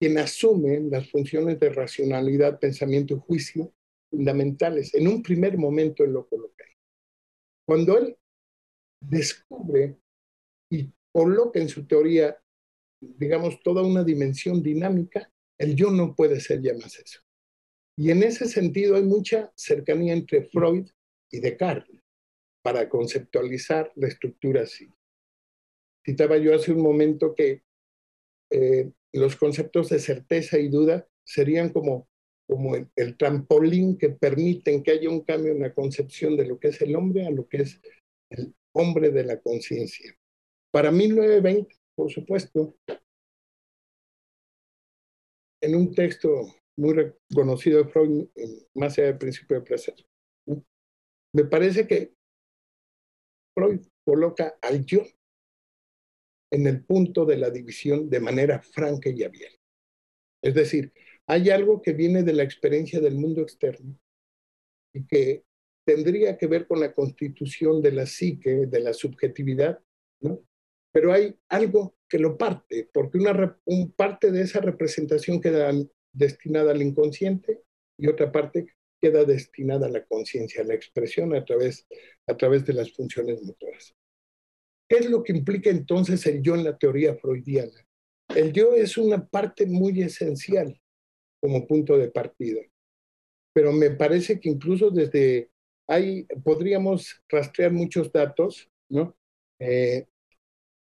[0.00, 3.72] quien asume las funciones de racionalidad, pensamiento y juicio
[4.10, 4.94] fundamentales.
[4.94, 6.74] En un primer momento él lo coloca ahí.
[7.66, 8.16] Cuando él
[9.00, 9.98] descubre
[10.70, 12.38] y coloca en su teoría
[13.00, 17.20] digamos, toda una dimensión dinámica, el yo no puede ser ya más eso.
[17.96, 20.88] Y en ese sentido hay mucha cercanía entre Freud
[21.30, 22.00] y Descartes
[22.62, 24.88] para conceptualizar la estructura así.
[26.04, 27.62] citaba yo hace un momento que
[28.50, 32.08] eh, los conceptos de certeza y duda serían como,
[32.46, 36.58] como el, el, trampolín que permiten que haya un cambio en la concepción de lo
[36.58, 37.80] que es el hombre a lo que es
[38.30, 40.14] el hombre de la conciencia.
[40.70, 42.76] Para 1920, por supuesto,
[45.60, 48.28] en un texto muy reconocido de Freud,
[48.74, 49.96] más allá del principio de placer,
[51.34, 52.14] me parece que
[53.52, 55.02] Freud coloca al yo
[56.52, 59.58] en el punto de la división de manera franca y abierta.
[60.40, 60.92] Es decir,
[61.26, 63.98] hay algo que viene de la experiencia del mundo externo
[64.94, 65.44] y que
[65.84, 69.82] tendría que ver con la constitución de la psique, de la subjetividad,
[70.20, 70.47] ¿no?
[70.98, 75.72] Pero hay algo que lo parte, porque una un parte de esa representación queda
[76.12, 77.62] destinada al inconsciente
[77.96, 81.86] y otra parte queda destinada a la conciencia, a la expresión a través,
[82.26, 83.94] a través de las funciones motoras.
[84.88, 87.86] ¿Qué es lo que implica entonces el yo en la teoría freudiana?
[88.34, 90.80] El yo es una parte muy esencial
[91.40, 92.62] como punto de partida,
[93.52, 95.52] pero me parece que incluso desde
[95.86, 99.16] ahí podríamos rastrear muchos datos, ¿no?
[99.60, 100.04] Eh,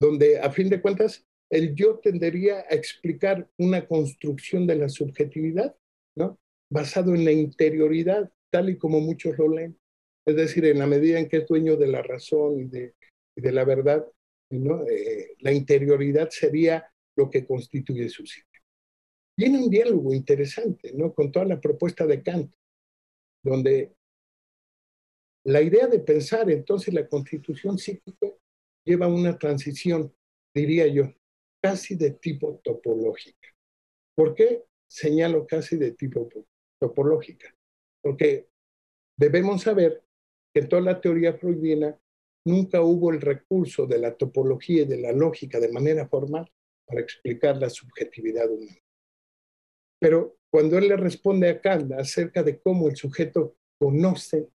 [0.01, 5.75] donde a fin de cuentas el yo tendería a explicar una construcción de la subjetividad,
[6.15, 6.39] ¿no?
[6.71, 9.77] Basado en la interioridad, tal y como muchos lo leen.
[10.25, 12.95] Es decir, en la medida en que es dueño de la razón y de,
[13.51, 14.07] la verdad,
[14.49, 14.87] ¿no?
[14.87, 18.47] Eh, la interioridad sería lo que constituye su psique.
[19.37, 21.13] Viene un diálogo interesante, ¿no?
[21.13, 22.51] Con toda la propuesta de Kant,
[23.43, 23.93] donde
[25.45, 28.31] la idea de pensar entonces la constitución psíquica
[28.85, 30.13] lleva una transición,
[30.53, 31.13] diría yo,
[31.61, 33.49] casi de tipo topológica.
[34.15, 36.27] ¿Por qué señalo casi de tipo
[36.79, 37.55] topológica?
[38.01, 38.47] Porque
[39.17, 40.03] debemos saber
[40.53, 41.97] que en toda la teoría freudiana
[42.45, 46.51] nunca hubo el recurso de la topología y de la lógica de manera formal
[46.85, 48.77] para explicar la subjetividad humana.
[49.99, 54.49] Pero cuando él le responde a Kant acerca de cómo el sujeto conoce,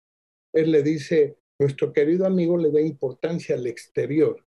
[0.53, 4.45] él le dice, nuestro querido amigo le da importancia al exterior,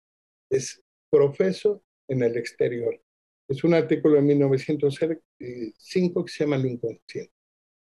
[0.50, 3.00] es profeso en el exterior.
[3.48, 7.32] Es un artículo de 1905 que se llama El inconsciente.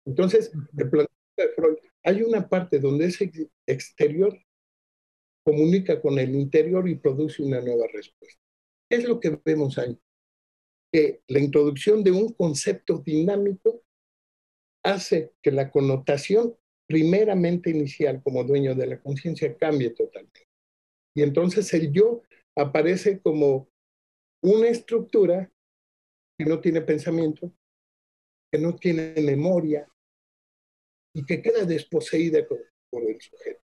[0.06, 3.32] Entonces, el planteamiento de Freud, hay una parte donde ese
[3.66, 4.38] exterior
[5.44, 8.42] comunica con el interior y produce una nueva respuesta.
[8.90, 9.98] ¿Qué es lo que vemos ahí?
[10.92, 13.82] Que la introducción de un concepto dinámico
[14.84, 16.56] hace que la connotación
[16.88, 20.48] primeramente inicial como dueño de la conciencia cambie totalmente.
[21.16, 22.22] Y entonces el yo
[22.56, 23.70] aparece como
[24.44, 25.52] una estructura
[26.38, 27.52] que no tiene pensamiento,
[28.52, 29.88] que no tiene memoria
[31.14, 33.62] y que queda desposeída por el sujeto.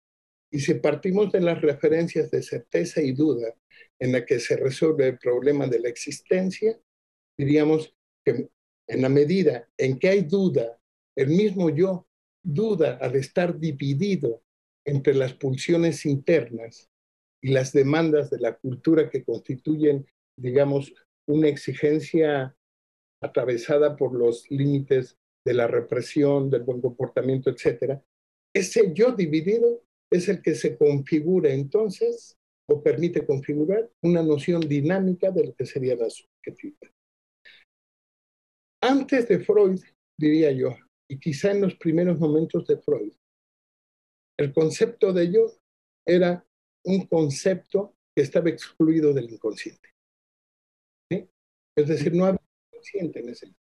[0.53, 3.55] Y si partimos de las referencias de certeza y duda
[3.99, 6.79] en la que se resuelve el problema de la existencia,
[7.39, 8.49] diríamos que
[8.89, 10.81] en la medida en que hay duda,
[11.17, 12.06] el mismo yo
[12.47, 14.43] duda al estar dividido
[14.87, 16.89] entre las pulsiones internas
[17.43, 20.07] y las demandas de la cultura que constituyen,
[20.39, 20.95] digamos,
[21.29, 22.57] una exigencia
[23.21, 28.03] atravesada por los límites de la represión, del buen comportamiento, etcétera,
[28.55, 32.37] ese yo dividido es el que se configura entonces
[32.69, 36.91] o permite configurar una noción dinámica de lo que sería la subjetividad.
[38.83, 39.81] Antes de Freud,
[40.19, 40.77] diría yo,
[41.09, 43.13] y quizá en los primeros momentos de Freud,
[44.39, 45.47] el concepto de yo
[46.05, 46.47] era
[46.85, 49.91] un concepto que estaba excluido del inconsciente.
[51.79, 52.41] Es decir, no había
[52.71, 53.55] inconsciente en ese.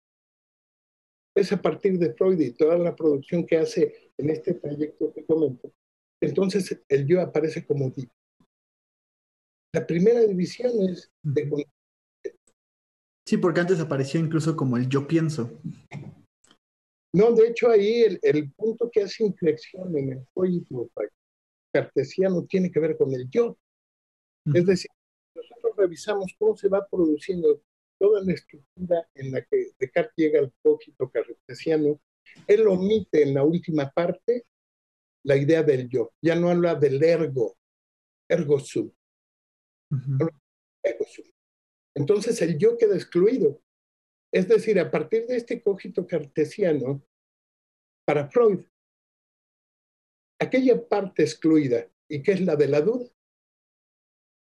[1.36, 5.26] Es a partir de Freud y toda la producción que hace en este trayecto que
[5.26, 5.70] comento,
[6.22, 8.12] entonces el yo aparece como tipo.
[9.74, 11.66] La primera división es de...
[13.26, 15.60] Sí, porque antes apareció incluso como el yo pienso.
[17.16, 20.90] No, de hecho ahí el, el punto que hace inflexión en el juego
[21.72, 23.56] cartesiano tiene que ver con el yo.
[24.52, 24.90] Es decir,
[25.34, 27.62] nosotros revisamos cómo se va produciendo
[27.98, 31.98] toda la estructura en la que Descartes llega al cogito cartesiano.
[32.46, 34.44] Él omite en la última parte
[35.22, 36.12] la idea del yo.
[36.20, 37.56] Ya no habla del ergo,
[38.28, 38.92] ergo sum.
[41.94, 43.62] Entonces el yo queda excluido.
[44.32, 47.02] Es decir, a partir de este cogito cartesiano,
[48.06, 48.60] para Freud,
[50.40, 53.10] aquella parte excluida, y que es la de la duda,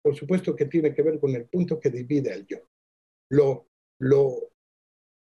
[0.04, 2.58] por supuesto que tiene que ver con el punto que divide al yo.
[3.30, 3.70] Lo,
[4.00, 4.52] lo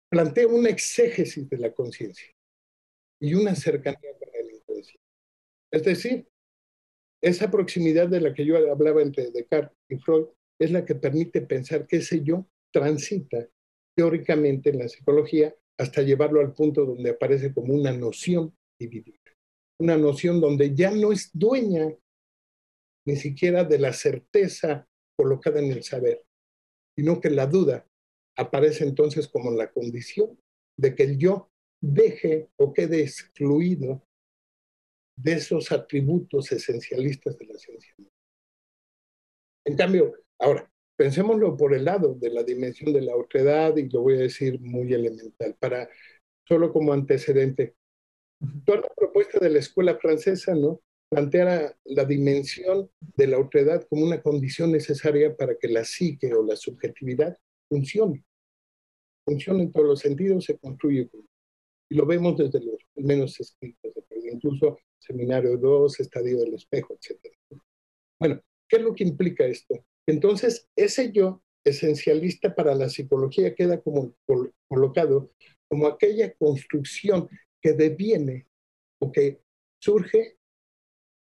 [0.10, 2.34] plantea una exégesis de la conciencia
[3.20, 5.04] y una cercanía con el inconsciente.
[5.72, 6.28] Es decir,
[7.22, 10.28] esa proximidad de la que yo hablaba entre Descartes y Freud
[10.60, 13.48] es la que permite pensar que ese yo transita
[13.96, 19.20] teóricamente en la psicología hasta llevarlo al punto donde aparece como una noción dividida,
[19.80, 21.88] una noción donde ya no es dueña
[23.06, 24.88] ni siquiera de la certeza
[25.18, 26.24] colocada en el saber,
[26.96, 27.88] sino que la duda
[28.38, 30.40] aparece entonces como la condición
[30.78, 34.06] de que el yo deje o quede excluido
[35.16, 37.96] de esos atributos esencialistas de la ciencia.
[39.66, 40.72] En cambio, ahora,
[41.02, 44.62] pensémoslo por el lado de la dimensión de la otredad y lo voy a decir
[44.62, 45.90] muy elemental, para
[46.48, 47.74] solo como antecedente.
[48.64, 50.80] Toda la propuesta de la escuela francesa, ¿no?
[51.10, 56.46] plantea la dimensión de la otredad como una condición necesaria para que la psique o
[56.46, 57.36] la subjetividad
[57.68, 58.24] funcione.
[59.26, 61.10] Funcione en todos los sentidos, se construye.
[61.90, 63.92] Y lo vemos desde los menos escritos,
[64.32, 67.18] incluso Seminario 2, Estadio del Espejo, etc.
[68.20, 68.40] Bueno,
[68.70, 69.84] ¿qué es lo que implica esto?
[70.08, 74.16] Entonces, ese yo esencialista para la psicología queda como
[74.68, 75.32] colocado
[75.70, 77.30] como aquella construcción
[77.62, 78.48] que deviene
[79.00, 79.42] o que
[79.80, 80.38] surge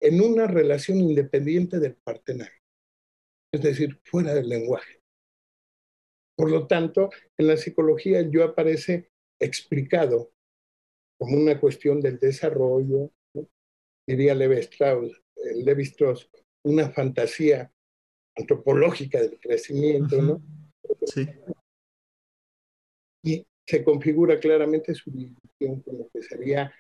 [0.02, 2.60] en una relación independiente del partenaje,
[3.54, 5.02] es decir, fuera del lenguaje.
[6.36, 10.34] Por lo tanto, en la psicología el yo aparece explicado
[11.20, 13.12] como una cuestión del desarrollo,
[14.08, 14.36] diría eh,
[15.64, 16.30] Levi Strauss,
[16.64, 17.72] una fantasía
[18.38, 20.42] antropológica del crecimiento, ¿no?
[21.06, 21.28] Sí.
[23.24, 26.74] Y se configura claramente su división con lo que sería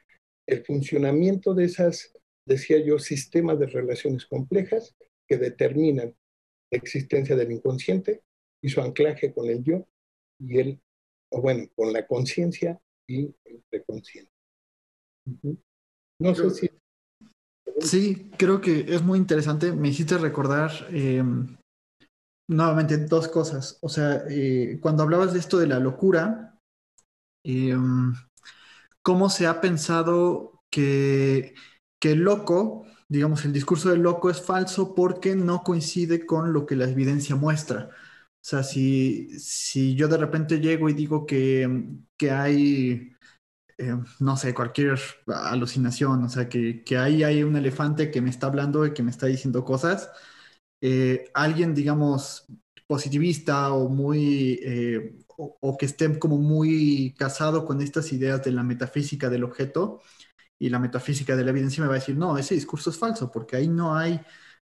[0.47, 2.13] el funcionamiento de esas
[2.45, 4.95] decía yo, sistemas de relaciones complejas
[5.27, 6.15] que determinan
[6.71, 8.23] la existencia del inconsciente
[8.61, 9.87] y su anclaje con el yo
[10.39, 10.81] y el,
[11.31, 14.31] o bueno, con la conciencia y el preconsciente.
[16.19, 16.69] No sé si...
[17.83, 19.71] Sí, creo que es muy interesante.
[19.71, 21.57] Me hiciste recordar em,
[22.49, 23.77] nuevamente dos cosas.
[23.81, 26.57] O sea, eh, cuando hablabas de esto de la locura,
[27.43, 28.13] em,
[29.03, 31.55] ¿cómo se ha pensado que
[32.01, 36.65] que el loco, digamos, el discurso del loco es falso porque no coincide con lo
[36.65, 37.89] que la evidencia muestra.
[37.91, 41.69] O sea, si, si yo de repente llego y digo que,
[42.17, 43.13] que hay,
[43.81, 48.29] eh, no sé, cualquier alucinación, o sea, que, que ahí hay un elefante que me
[48.29, 50.11] está hablando y que me está diciendo cosas,
[50.81, 52.45] eh, alguien, digamos,
[52.87, 58.63] positivista o muy, eh, o, que esté como muy casado con estas ideas de la
[58.63, 60.01] metafísica del objeto,
[60.59, 63.31] y la metafísica de la evidencia me va a decir, no, ese discurso es falso,
[63.31, 64.21] porque ahí no hay,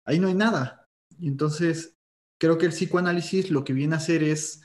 [0.06, 0.88] ahí no hay nada.
[1.20, 1.98] Y entonces,
[2.42, 4.64] creo que el psicoanálisis lo que viene a hacer es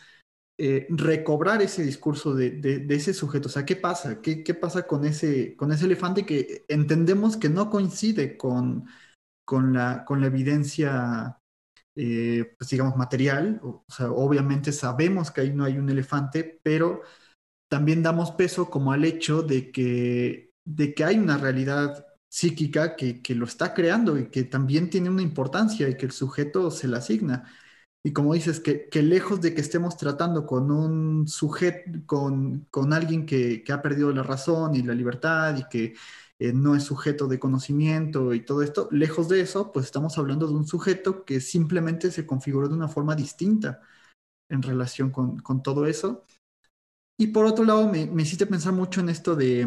[0.59, 3.49] eh, recobrar ese discurso de, ese sujeto.
[3.49, 4.21] O sea, ¿qué pasa?
[4.21, 8.87] ¿Qué, ¿Qué, pasa con ese, con ese elefante que entendemos que no coincide con,
[9.45, 11.41] con la evidencia,
[11.97, 13.61] eh, pues digamos, material?
[13.63, 17.03] O sea, obviamente sabemos que ahí no hay un elefante, pero
[17.71, 23.23] también damos peso como al hecho de que de que hay una realidad psíquica que,
[23.35, 26.99] lo está creando y que también tiene una importancia y que el sujeto se la
[26.99, 27.51] asigna.
[28.05, 33.65] Y como dices, que, lejos de que estemos tratando con un sujeto, con, alguien que,
[33.71, 35.95] ha perdido la razón y la libertad y que
[36.39, 40.47] eh, no es sujeto de conocimiento y todo esto, lejos de eso, pues estamos hablando
[40.47, 43.81] de un sujeto que simplemente se configuró de una forma distinta
[44.49, 46.25] en relación con, todo eso.
[47.19, 49.67] Y por otro lado, me, me hiciste pensar mucho en esto de,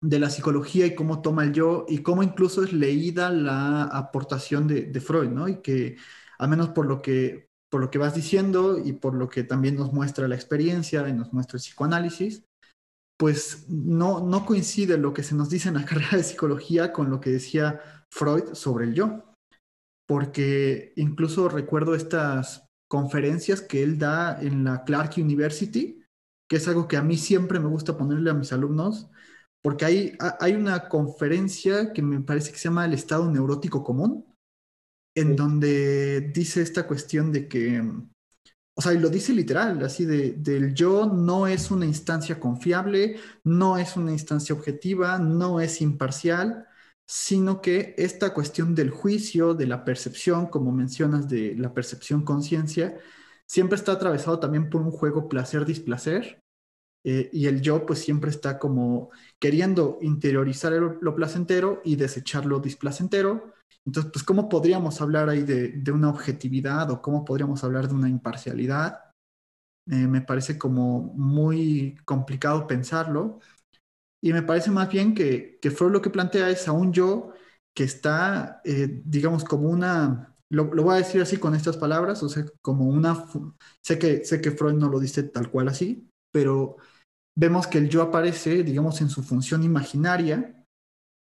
[0.00, 4.66] de la psicología y cómo toma el yo y cómo incluso es leída la aportación
[4.68, 5.48] de, Freud, ¿no?
[5.48, 5.96] Y que,
[6.42, 9.76] al menos por lo que, por lo que vas diciendo y por lo que también
[9.76, 12.44] nos muestra la experiencia y nos muestra el psicoanálisis,
[13.16, 17.10] pues no, no coincide lo que se nos dice en la carrera de psicología con
[17.10, 17.80] lo que decía
[18.10, 19.22] Freud sobre el yo.
[20.08, 26.04] Porque incluso recuerdo estas conferencias que él da en la Clark University,
[26.50, 29.08] que es algo que a mí siempre me gusta ponerle a mis alumnos,
[29.62, 34.26] porque hay, hay una conferencia que me parece que se llama el estado neurótico común,
[35.14, 37.82] en donde dice esta cuestión de que,
[38.74, 43.18] o sea, y lo dice literal, así de, del yo no es una instancia confiable,
[43.44, 46.66] no es una instancia objetiva, no es imparcial,
[47.06, 52.98] sino que esta cuestión del juicio, de la percepción, como mencionas, de la percepción conciencia,
[53.46, 56.41] siempre está atravesado también por un juego placer-displacer,
[57.04, 62.60] eh, y el yo pues siempre está como queriendo interiorizar lo placentero y desechar lo
[62.60, 63.52] displacentero.
[63.84, 68.08] Entonces, pues, ¿cómo podríamos hablar ahí de, una objetividad o cómo podríamos hablar de una
[68.08, 69.00] imparcialidad?
[69.90, 73.40] Eh, me parece como muy complicado pensarlo.
[74.22, 77.32] Y me parece más bien que, que Freud lo que plantea es a un yo
[77.76, 82.28] que está, eh, digamos, como una lo, voy a decir así con estas palabras, o
[82.28, 83.26] sea, como una,
[83.82, 86.76] sé que, sé que Freud no lo dice tal cual así, pero
[87.34, 90.62] vemos que el yo aparece, digamos, en su función imaginaria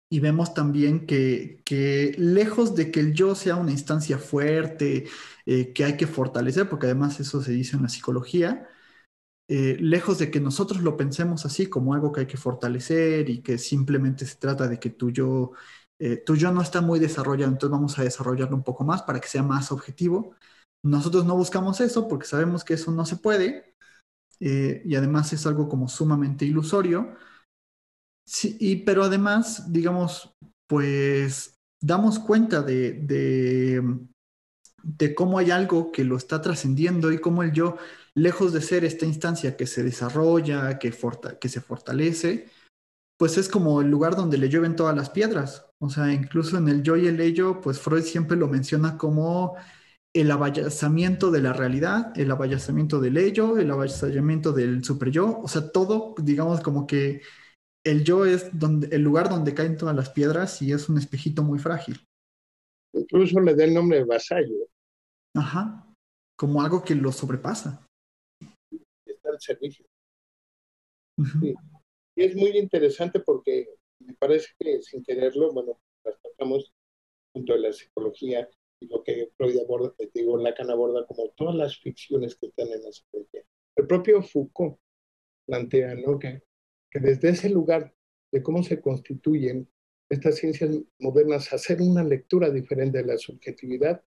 [0.09, 5.07] y vemos también que, que lejos de que el yo sea una instancia fuerte,
[5.45, 8.69] eh, que hay que fortalecer, porque además eso se dice en la psicología,
[9.47, 13.41] eh, lejos de que nosotros lo pensemos así como algo que hay que fortalecer y
[13.43, 15.51] que simplemente se trata de que tu yo,
[15.99, 19.19] eh, tu yo no está muy desarrollado, entonces vamos a desarrollarlo un poco más para
[19.19, 20.35] que sea más objetivo.
[20.83, 23.74] Nosotros no buscamos eso porque sabemos que eso no se puede
[24.39, 27.15] eh, y además es algo como sumamente ilusorio.
[28.27, 30.33] Sí, y, pero además, digamos,
[30.67, 33.99] pues damos cuenta de, de,
[34.83, 37.77] de cómo hay algo que lo está trascendiendo y cómo el yo
[38.15, 40.93] lejos de ser esta instancia que se desarrolla, que,
[41.39, 42.49] que se fortalece,
[43.17, 45.67] pues es como el lugar donde le llueven todas las piedras.
[45.79, 49.55] O sea, incluso en el yo y el ello, pues Freud siempre lo menciona como
[50.15, 55.69] el abayazamiento de la realidad, el abayazamiento del ello, el abayazamiento del superyo, o sea,
[55.71, 57.21] todo, digamos, como que
[57.85, 61.43] el yo es donde, el lugar donde caen todas las piedras y es un espejito
[61.43, 61.99] muy frágil.
[62.93, 64.55] Incluso le da el nombre de vasallo.
[65.35, 65.85] Ajá,
[66.39, 67.85] como algo que lo sobrepasa
[69.25, 69.85] al servicio.
[72.15, 73.67] Y es muy interesante porque
[73.99, 76.71] me parece que sin quererlo, bueno, tratamos
[77.35, 78.49] junto a la psicología
[78.81, 82.91] lo que Freud aborda, digo, Lacan aborda como todas las ficciones que están en la
[82.91, 83.43] psicología.
[83.75, 84.77] El propio Foucault
[85.45, 86.19] plantea, ¿no?
[86.19, 86.43] Que,
[86.91, 87.93] que desde ese lugar
[88.31, 89.69] de cómo se constituyen
[90.09, 94.03] estas ciencias modernas, hacer una lectura diferente de la subjetividad,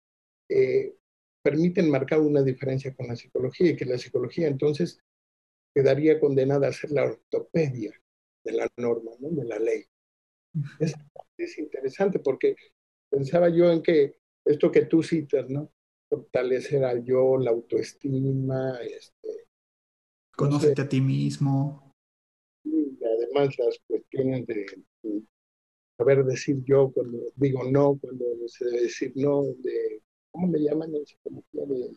[0.49, 0.95] eh,
[1.43, 5.01] permiten marcar una diferencia con la psicología y que la psicología entonces
[5.75, 7.93] quedaría condenada a ser la ortopedia
[8.45, 9.31] de la norma, ¿no?
[9.31, 9.85] de la ley.
[10.79, 10.95] Es,
[11.39, 12.57] es, interesante porque
[13.11, 15.71] pensaba yo en que esto que tú citas, ¿no?
[16.09, 19.47] Fortalecer al yo, la autoestima, este,
[20.37, 21.95] Conócete a ti mismo.
[22.65, 24.67] Y además las cuestiones de,
[25.99, 30.95] saber decir yo cuando digo no, cuando se debe decir no, de, ¿cómo le llaman
[30.95, 31.65] en psicología?
[31.67, 31.97] De,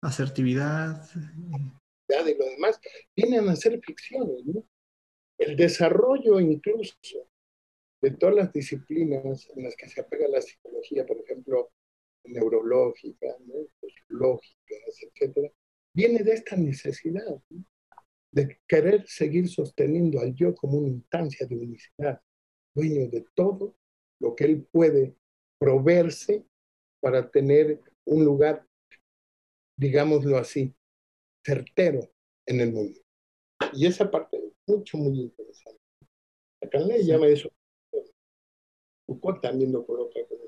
[0.00, 1.04] Asertividad
[2.08, 2.80] y lo demás,
[3.14, 4.44] vienen a ser ficciones.
[4.46, 4.64] ¿no?
[5.38, 6.94] El desarrollo incluso
[8.00, 11.70] de todas las disciplinas en las que se apega la psicología, por ejemplo,
[12.28, 13.54] neurológica, ¿no?
[15.04, 15.50] etcétera,
[15.94, 17.42] viene de esta necesidad
[18.32, 22.20] de querer seguir sosteniendo al yo como una instancia de unicidad,
[22.74, 23.76] dueño de todo
[24.20, 25.16] lo que él puede
[25.58, 26.44] proveerse
[27.00, 28.66] para tener un lugar,
[29.76, 30.74] digámoslo así,
[31.44, 32.10] certero
[32.46, 33.00] en el mundo.
[33.72, 35.80] Y esa parte es mucho, muy interesante.
[36.62, 37.50] Acá le llama eso.
[39.06, 40.47] Foucault también lo coloca como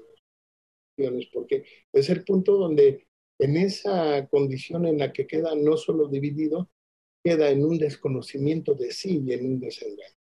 [1.33, 3.07] porque es el punto donde
[3.39, 6.71] en esa condición en la que queda no solo dividido,
[7.25, 10.17] queda en un desconocimiento de sí y en un desengaño.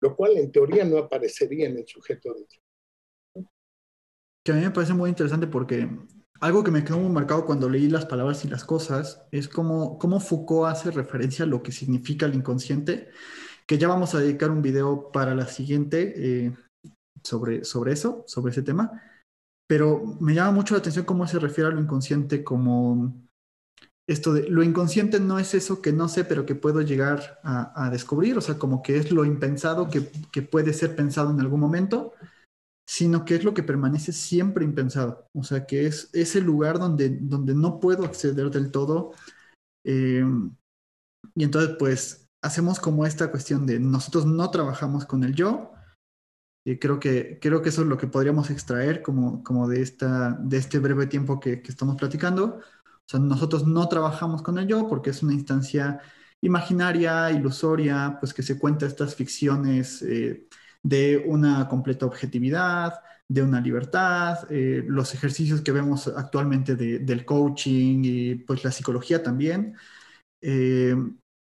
[0.00, 3.44] Lo cual en teoría no aparecería en el sujeto de
[4.44, 5.88] Que a mí me parece muy interesante porque
[6.40, 9.98] algo que me quedó muy marcado cuando leí las palabras y las cosas es cómo,
[9.98, 13.08] cómo Foucault hace referencia a lo que significa el inconsciente,
[13.66, 16.52] que ya vamos a dedicar un video para la siguiente eh,
[17.22, 19.02] sobre, sobre eso, sobre ese tema,
[19.66, 23.14] pero me llama mucho la atención cómo se refiere a lo inconsciente como
[24.06, 27.86] esto de lo inconsciente no es eso que no sé, pero que puedo llegar a,
[27.86, 31.40] a descubrir, o sea, como que es lo impensado que, que puede ser pensado en
[31.40, 32.12] algún momento
[32.86, 35.28] sino que es lo que permanece siempre impensado.
[35.32, 39.12] O sea, que es ese lugar donde, donde no puedo acceder del todo.
[39.84, 40.24] Eh,
[41.34, 45.72] y entonces, pues, hacemos como esta cuestión de nosotros no trabajamos con el yo.
[46.64, 50.30] Y creo que, creo que eso es lo que podríamos extraer como, como de, esta,
[50.40, 52.58] de este breve tiempo que, que estamos platicando.
[52.58, 56.00] O sea, nosotros no trabajamos con el yo porque es una instancia
[56.40, 60.46] imaginaria, ilusoria, pues que se cuenta estas ficciones eh,
[60.82, 62.94] de una completa objetividad,
[63.28, 69.22] de una libertad, eh, los ejercicios que vemos actualmente del coaching y pues la psicología
[69.22, 69.74] también,
[70.42, 70.94] eh,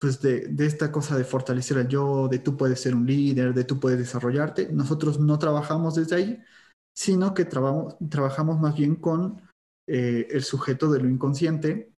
[0.05, 3.65] pues de, esta cosa de fortalecer al yo, de tú puedes ser un líder, de
[3.65, 6.43] tú puedes desarrollarte, nosotros no trabajamos desde ahí,
[6.95, 9.41] sino que trabajamos, trabajamos más bien con
[9.89, 11.95] eh, el sujeto de lo inconsciente,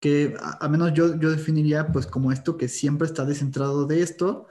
[0.00, 4.48] que a, menos yo, yo definiría pues como esto que siempre está descentrado de esto,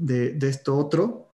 [0.00, 1.34] de, de, esto otro.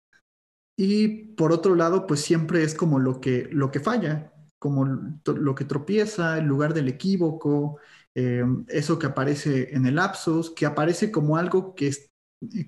[0.75, 5.53] Y por otro lado, pues siempre es como lo que, lo que falla, como lo
[5.53, 7.77] que tropieza, el lugar del equívoco,
[8.19, 12.09] eh, eso que aparece en el lapsus, que aparece como algo que, es,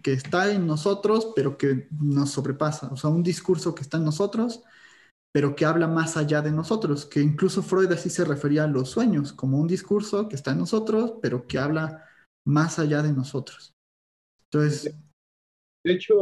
[0.04, 2.90] que está en nosotros, pero que nos sobrepasa.
[2.94, 4.62] O sea, un discurso que está en nosotros,
[5.34, 8.92] pero que habla más allá de nosotros, que incluso Freud así se refería a los
[8.92, 12.06] sueños, como un discurso que está en nosotros, pero que habla
[12.46, 13.74] más allá de nosotros.
[14.52, 14.96] Entonces...
[15.84, 16.16] De hecho,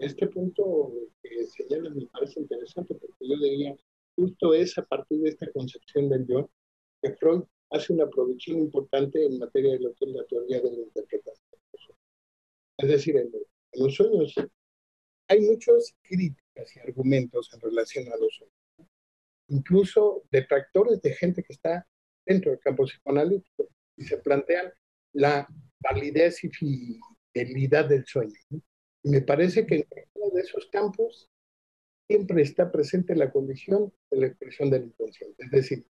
[0.00, 0.92] este punto
[1.22, 3.76] que señala me parece interesante porque yo diría,
[4.16, 6.50] justo es a partir de esta concepción del yo,
[7.00, 10.70] que Freud hace una producción importante en materia de lo que es la teoría de
[10.70, 11.50] la interpretación.
[12.78, 13.30] Es decir, en,
[13.74, 14.34] los sueños
[15.28, 18.90] hay muchas críticas y argumentos en relación a los sueños.
[19.48, 21.86] Incluso detractores de gente que está
[22.26, 24.72] dentro del campo psicoanalítico y se plantean
[25.12, 25.46] la
[25.78, 28.38] validez y fidelidad del sueño.
[29.02, 31.28] Y me parece que en uno de esos campos
[32.08, 35.44] siempre está presente la condición de la expresión del inconsciente.
[35.44, 35.86] Es decir,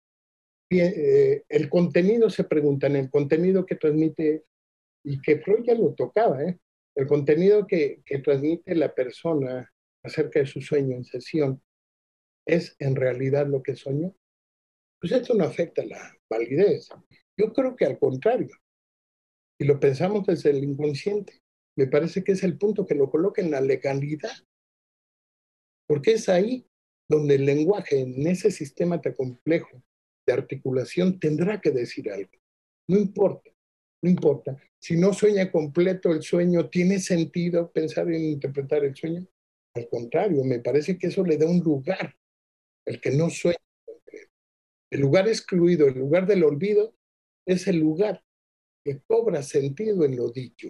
[0.70, 4.44] eh, el contenido se pregunta en el contenido que transmite,
[5.04, 6.58] y que Freud ya lo tocaba, ¿eh?
[6.94, 11.62] el contenido que, que transmite la persona acerca de su sueño en sesión,
[12.46, 14.14] ¿es en realidad lo que soñó?
[15.00, 16.88] Pues esto no afecta la validez.
[17.36, 18.50] Yo creo que al contrario,
[19.58, 21.40] y lo pensamos desde el inconsciente,
[21.76, 24.36] me parece que es el punto que lo coloca en la legalidad,
[25.86, 26.66] porque es ahí
[27.08, 29.82] donde el lenguaje, en ese sistema tan complejo,
[30.28, 32.30] de articulación tendrá que decir algo.
[32.86, 33.50] No importa,
[34.02, 34.56] no importa.
[34.78, 39.26] Si no sueña completo el sueño, ¿tiene sentido pensar en interpretar el sueño?
[39.74, 42.14] Al contrario, me parece que eso le da un lugar,
[42.84, 44.30] el que no sueña completo.
[44.90, 46.94] El lugar excluido, el lugar del olvido,
[47.46, 48.22] es el lugar
[48.84, 50.68] que cobra sentido en lo dicho.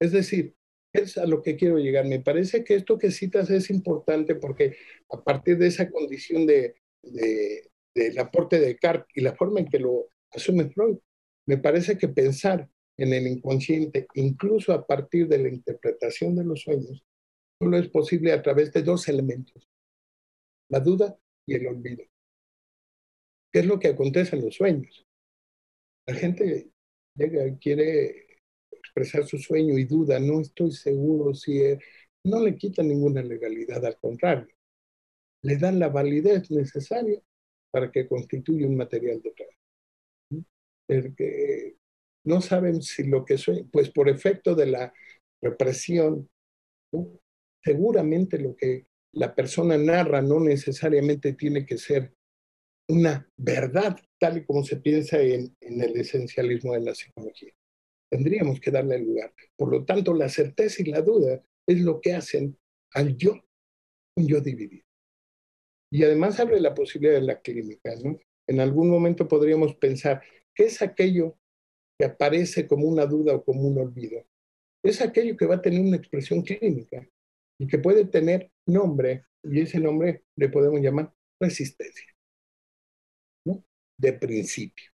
[0.00, 0.54] Es decir,
[0.92, 2.06] es a lo que quiero llegar.
[2.06, 4.76] Me parece que esto que citas es importante porque
[5.10, 9.68] a partir de esa condición de, de, del aporte de Descartes y la forma en
[9.68, 10.98] que lo asume Freud,
[11.46, 16.62] me parece que pensar en el inconsciente, incluso a partir de la interpretación de los
[16.62, 17.04] sueños,
[17.58, 19.68] solo es posible a través de dos elementos,
[20.68, 21.16] la duda
[21.46, 22.04] y el olvido.
[23.52, 25.06] ¿Qué es lo que acontece en los sueños?
[26.06, 26.70] La gente
[27.14, 28.26] llega quiere
[28.70, 31.78] expresar su sueño y duda, no estoy seguro si es,
[32.24, 34.48] no le quita ninguna legalidad, al contrario,
[35.42, 37.20] le dan la validez necesaria
[37.72, 39.58] para que constituya un material de trabajo.
[40.88, 41.14] El
[42.24, 44.92] no saben si lo que soy, pues por efecto de la
[45.42, 46.28] represión,
[47.64, 52.14] seguramente lo que la persona narra no necesariamente tiene que ser
[52.88, 57.52] una verdad tal y como se piensa en, en el esencialismo de la psicología.
[58.10, 59.32] Tendríamos que darle lugar.
[59.56, 62.56] Por lo tanto, la certeza y la duda es lo que hacen
[62.94, 63.34] al yo,
[64.16, 64.84] un yo dividido.
[65.92, 68.18] Y además abre la posibilidad de la clínica, ¿no?
[68.48, 70.22] En algún momento podríamos pensar,
[70.54, 71.38] ¿qué es aquello
[71.98, 74.24] que aparece como una duda o como un olvido?
[74.82, 77.06] Es aquello que va a tener una expresión clínica
[77.60, 82.06] y que puede tener nombre, y ese nombre le podemos llamar resistencia,
[83.44, 83.62] ¿no?
[83.98, 84.90] De principio.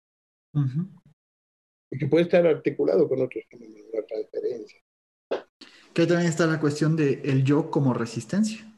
[1.91, 4.79] Y que puede estar articulado con otros fenómenos, la transferencia.
[5.95, 8.72] Que también está la cuestión de el yo como resistencia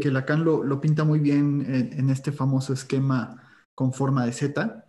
[0.00, 3.40] que, Lacan lo, pinta muy bien en, este famoso esquema
[3.76, 4.88] con forma de Z,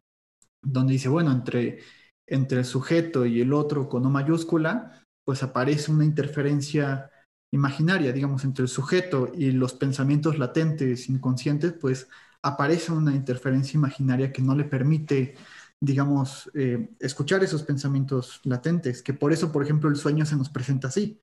[0.64, 1.80] donde dice, bueno, entre,
[2.28, 7.12] entre el sujeto y el otro con O mayúscula, pues aparece una interferencia
[7.54, 12.10] imaginaria, digamos, entre el sujeto y los pensamientos latentes, inconscientes, pues
[12.42, 15.36] aparece una interferencia imaginaria que no le permite,
[15.80, 20.50] digamos, eh, escuchar esos pensamientos latentes, que por eso, por ejemplo, el sueño se nos
[20.50, 21.22] presenta así,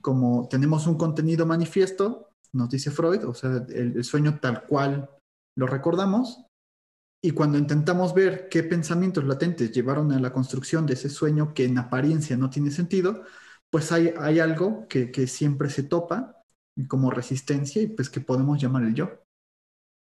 [0.00, 5.10] como tenemos un contenido manifiesto, nos dice Freud, o sea, el, sueño tal cual
[5.56, 6.44] lo recordamos,
[7.22, 11.64] y cuando intentamos ver qué pensamientos latentes llevaron a la construcción de ese sueño que
[11.64, 13.24] en apariencia no tiene sentido,
[13.70, 16.42] pues hay, hay algo que, que, siempre se topa
[16.88, 19.10] como resistencia y pues que podemos llamar el yo.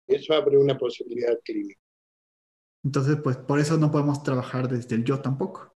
[0.07, 1.79] Eso abre una posibilidad clínica.
[2.83, 5.75] Entonces, pues por eso no podemos trabajar desde el yo tampoco.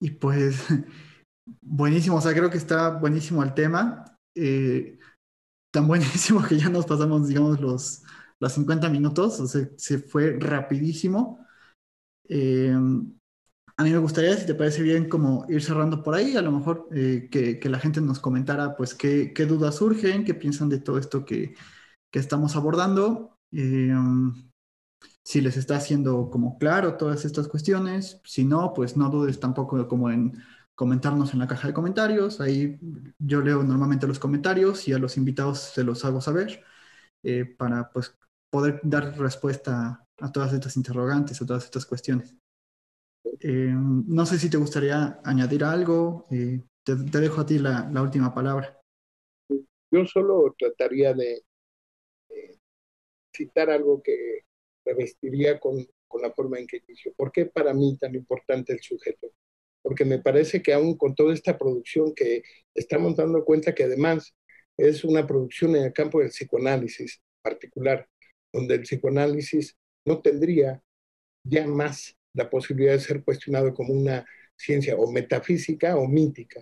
[0.00, 0.66] Y pues,
[1.62, 4.13] buenísimo, o sea, creo que está buenísimo el tema.
[4.34, 4.98] Eh,
[5.72, 8.02] tan buenísimo que ya nos pasamos, digamos, los,
[8.40, 11.44] los 50 minutos, o sea, se fue rapidísimo.
[12.28, 12.74] Eh,
[13.76, 16.52] a mí me gustaría, si te parece bien, como ir cerrando por ahí, a lo
[16.52, 20.68] mejor eh, que, que, la gente nos comentara, pues, qué, qué, dudas surgen, qué piensan
[20.68, 21.54] de todo esto que,
[22.12, 23.36] que estamos abordando,
[25.24, 29.88] si les está haciendo como claro todas estas cuestiones, si no, pues no dudes tampoco
[29.88, 30.34] como en
[30.74, 32.40] comentarnos en la caja de comentarios.
[32.40, 32.78] Ahí
[33.18, 36.64] yo leo normalmente los comentarios y a los invitados se los hago saber
[37.22, 38.16] eh, para pues,
[38.50, 42.34] poder dar respuesta a todas estas interrogantes, a todas estas cuestiones.
[43.40, 46.26] Eh, no sé si te gustaría añadir algo.
[46.30, 48.80] Eh, te, dejo a ti la, última palabra.
[49.90, 51.42] Yo solo trataría de,
[53.34, 54.40] citar algo que
[54.84, 57.12] revestiría con, con, la forma en que inicio.
[57.16, 59.28] ¿Por qué para mí tan importante el sujeto?
[59.84, 62.42] Porque me parece que aún con toda esta producción que
[62.74, 64.34] estamos dando cuenta que además
[64.78, 68.08] es una producción en el campo del psicoanálisis particular,
[68.52, 69.76] donde el psicoanálisis
[70.06, 70.82] no tendría
[71.44, 74.26] ya más la posibilidad de ser cuestionado como una
[74.56, 76.60] ciencia o metafísica o mítica.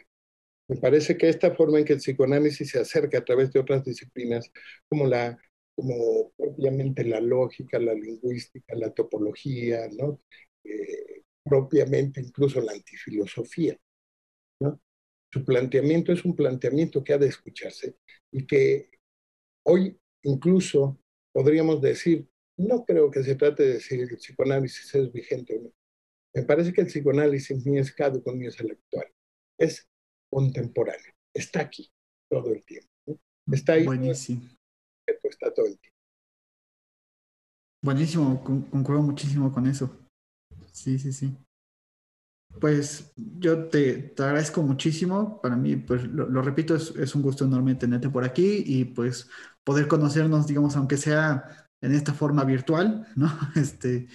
[0.68, 3.84] Me parece que esta forma en que el psicoanálisis se acerca a través de otras
[3.84, 4.50] disciplinas,
[4.88, 5.38] como la
[5.74, 10.20] como propiamente la lógica, la lingüística, la topología, ¿no?
[10.64, 11.11] Eh,
[11.44, 13.76] propiamente incluso la antifilosofía.
[14.60, 14.80] ¿no?
[15.32, 17.96] Su planteamiento es un planteamiento que ha de escucharse
[18.30, 18.90] y que
[19.64, 20.98] hoy incluso
[21.32, 22.28] podríamos decir,
[22.58, 25.72] no creo que se trate de decir que el psicoanálisis es vigente o no.
[26.34, 29.12] Me parece que el psicoanálisis ni es caduco ni es el actual,
[29.58, 29.88] es
[30.30, 31.90] contemporáneo, está aquí
[32.30, 32.88] todo el tiempo.
[33.50, 33.84] Está ahí.
[33.84, 34.48] Buenísimo.
[35.06, 35.98] Está todo el tiempo.
[37.82, 40.01] Buenísimo, concuerdo muchísimo con eso.
[40.82, 41.36] Sí, sí, sí.
[42.60, 45.40] Pues yo te, te agradezco muchísimo.
[45.40, 49.28] Para mí, pues lo, repito, es, un gusto enorme tenerte por aquí y pues
[49.62, 53.30] poder conocernos, digamos, aunque sea en esta forma virtual, ¿no?
[53.54, 54.08] Este,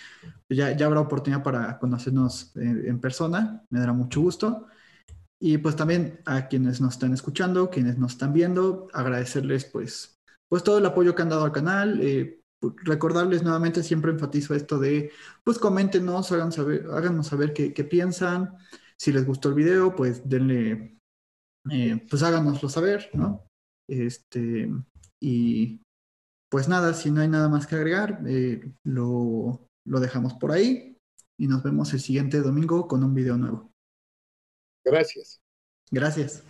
[0.50, 4.68] ya, ya habrá oportunidad para conocernos en, en, persona, me dará mucho gusto.
[5.40, 10.64] Y pues también a quienes nos están escuchando, quienes nos están viendo, agradecerles pues, pues
[10.64, 12.02] todo el apoyo que han dado al canal.
[12.02, 15.12] Eh, recordarles nuevamente, siempre enfatizo esto de,
[15.44, 18.58] pues coméntenos, hagan saber, háganos saber qué, qué piensan.
[18.98, 20.98] Si les gustó el video, pues denle,
[21.72, 23.48] eh, pues háganoslo saber, ¿no?
[23.88, 24.72] Este,
[25.20, 25.82] y
[26.50, 30.98] pues nada, si no hay nada más que agregar, eh, lo, lo dejamos por ahí
[31.40, 33.72] y nos vemos el siguiente domingo con un video nuevo.
[34.84, 35.42] Gracias.
[35.92, 36.44] Gracias.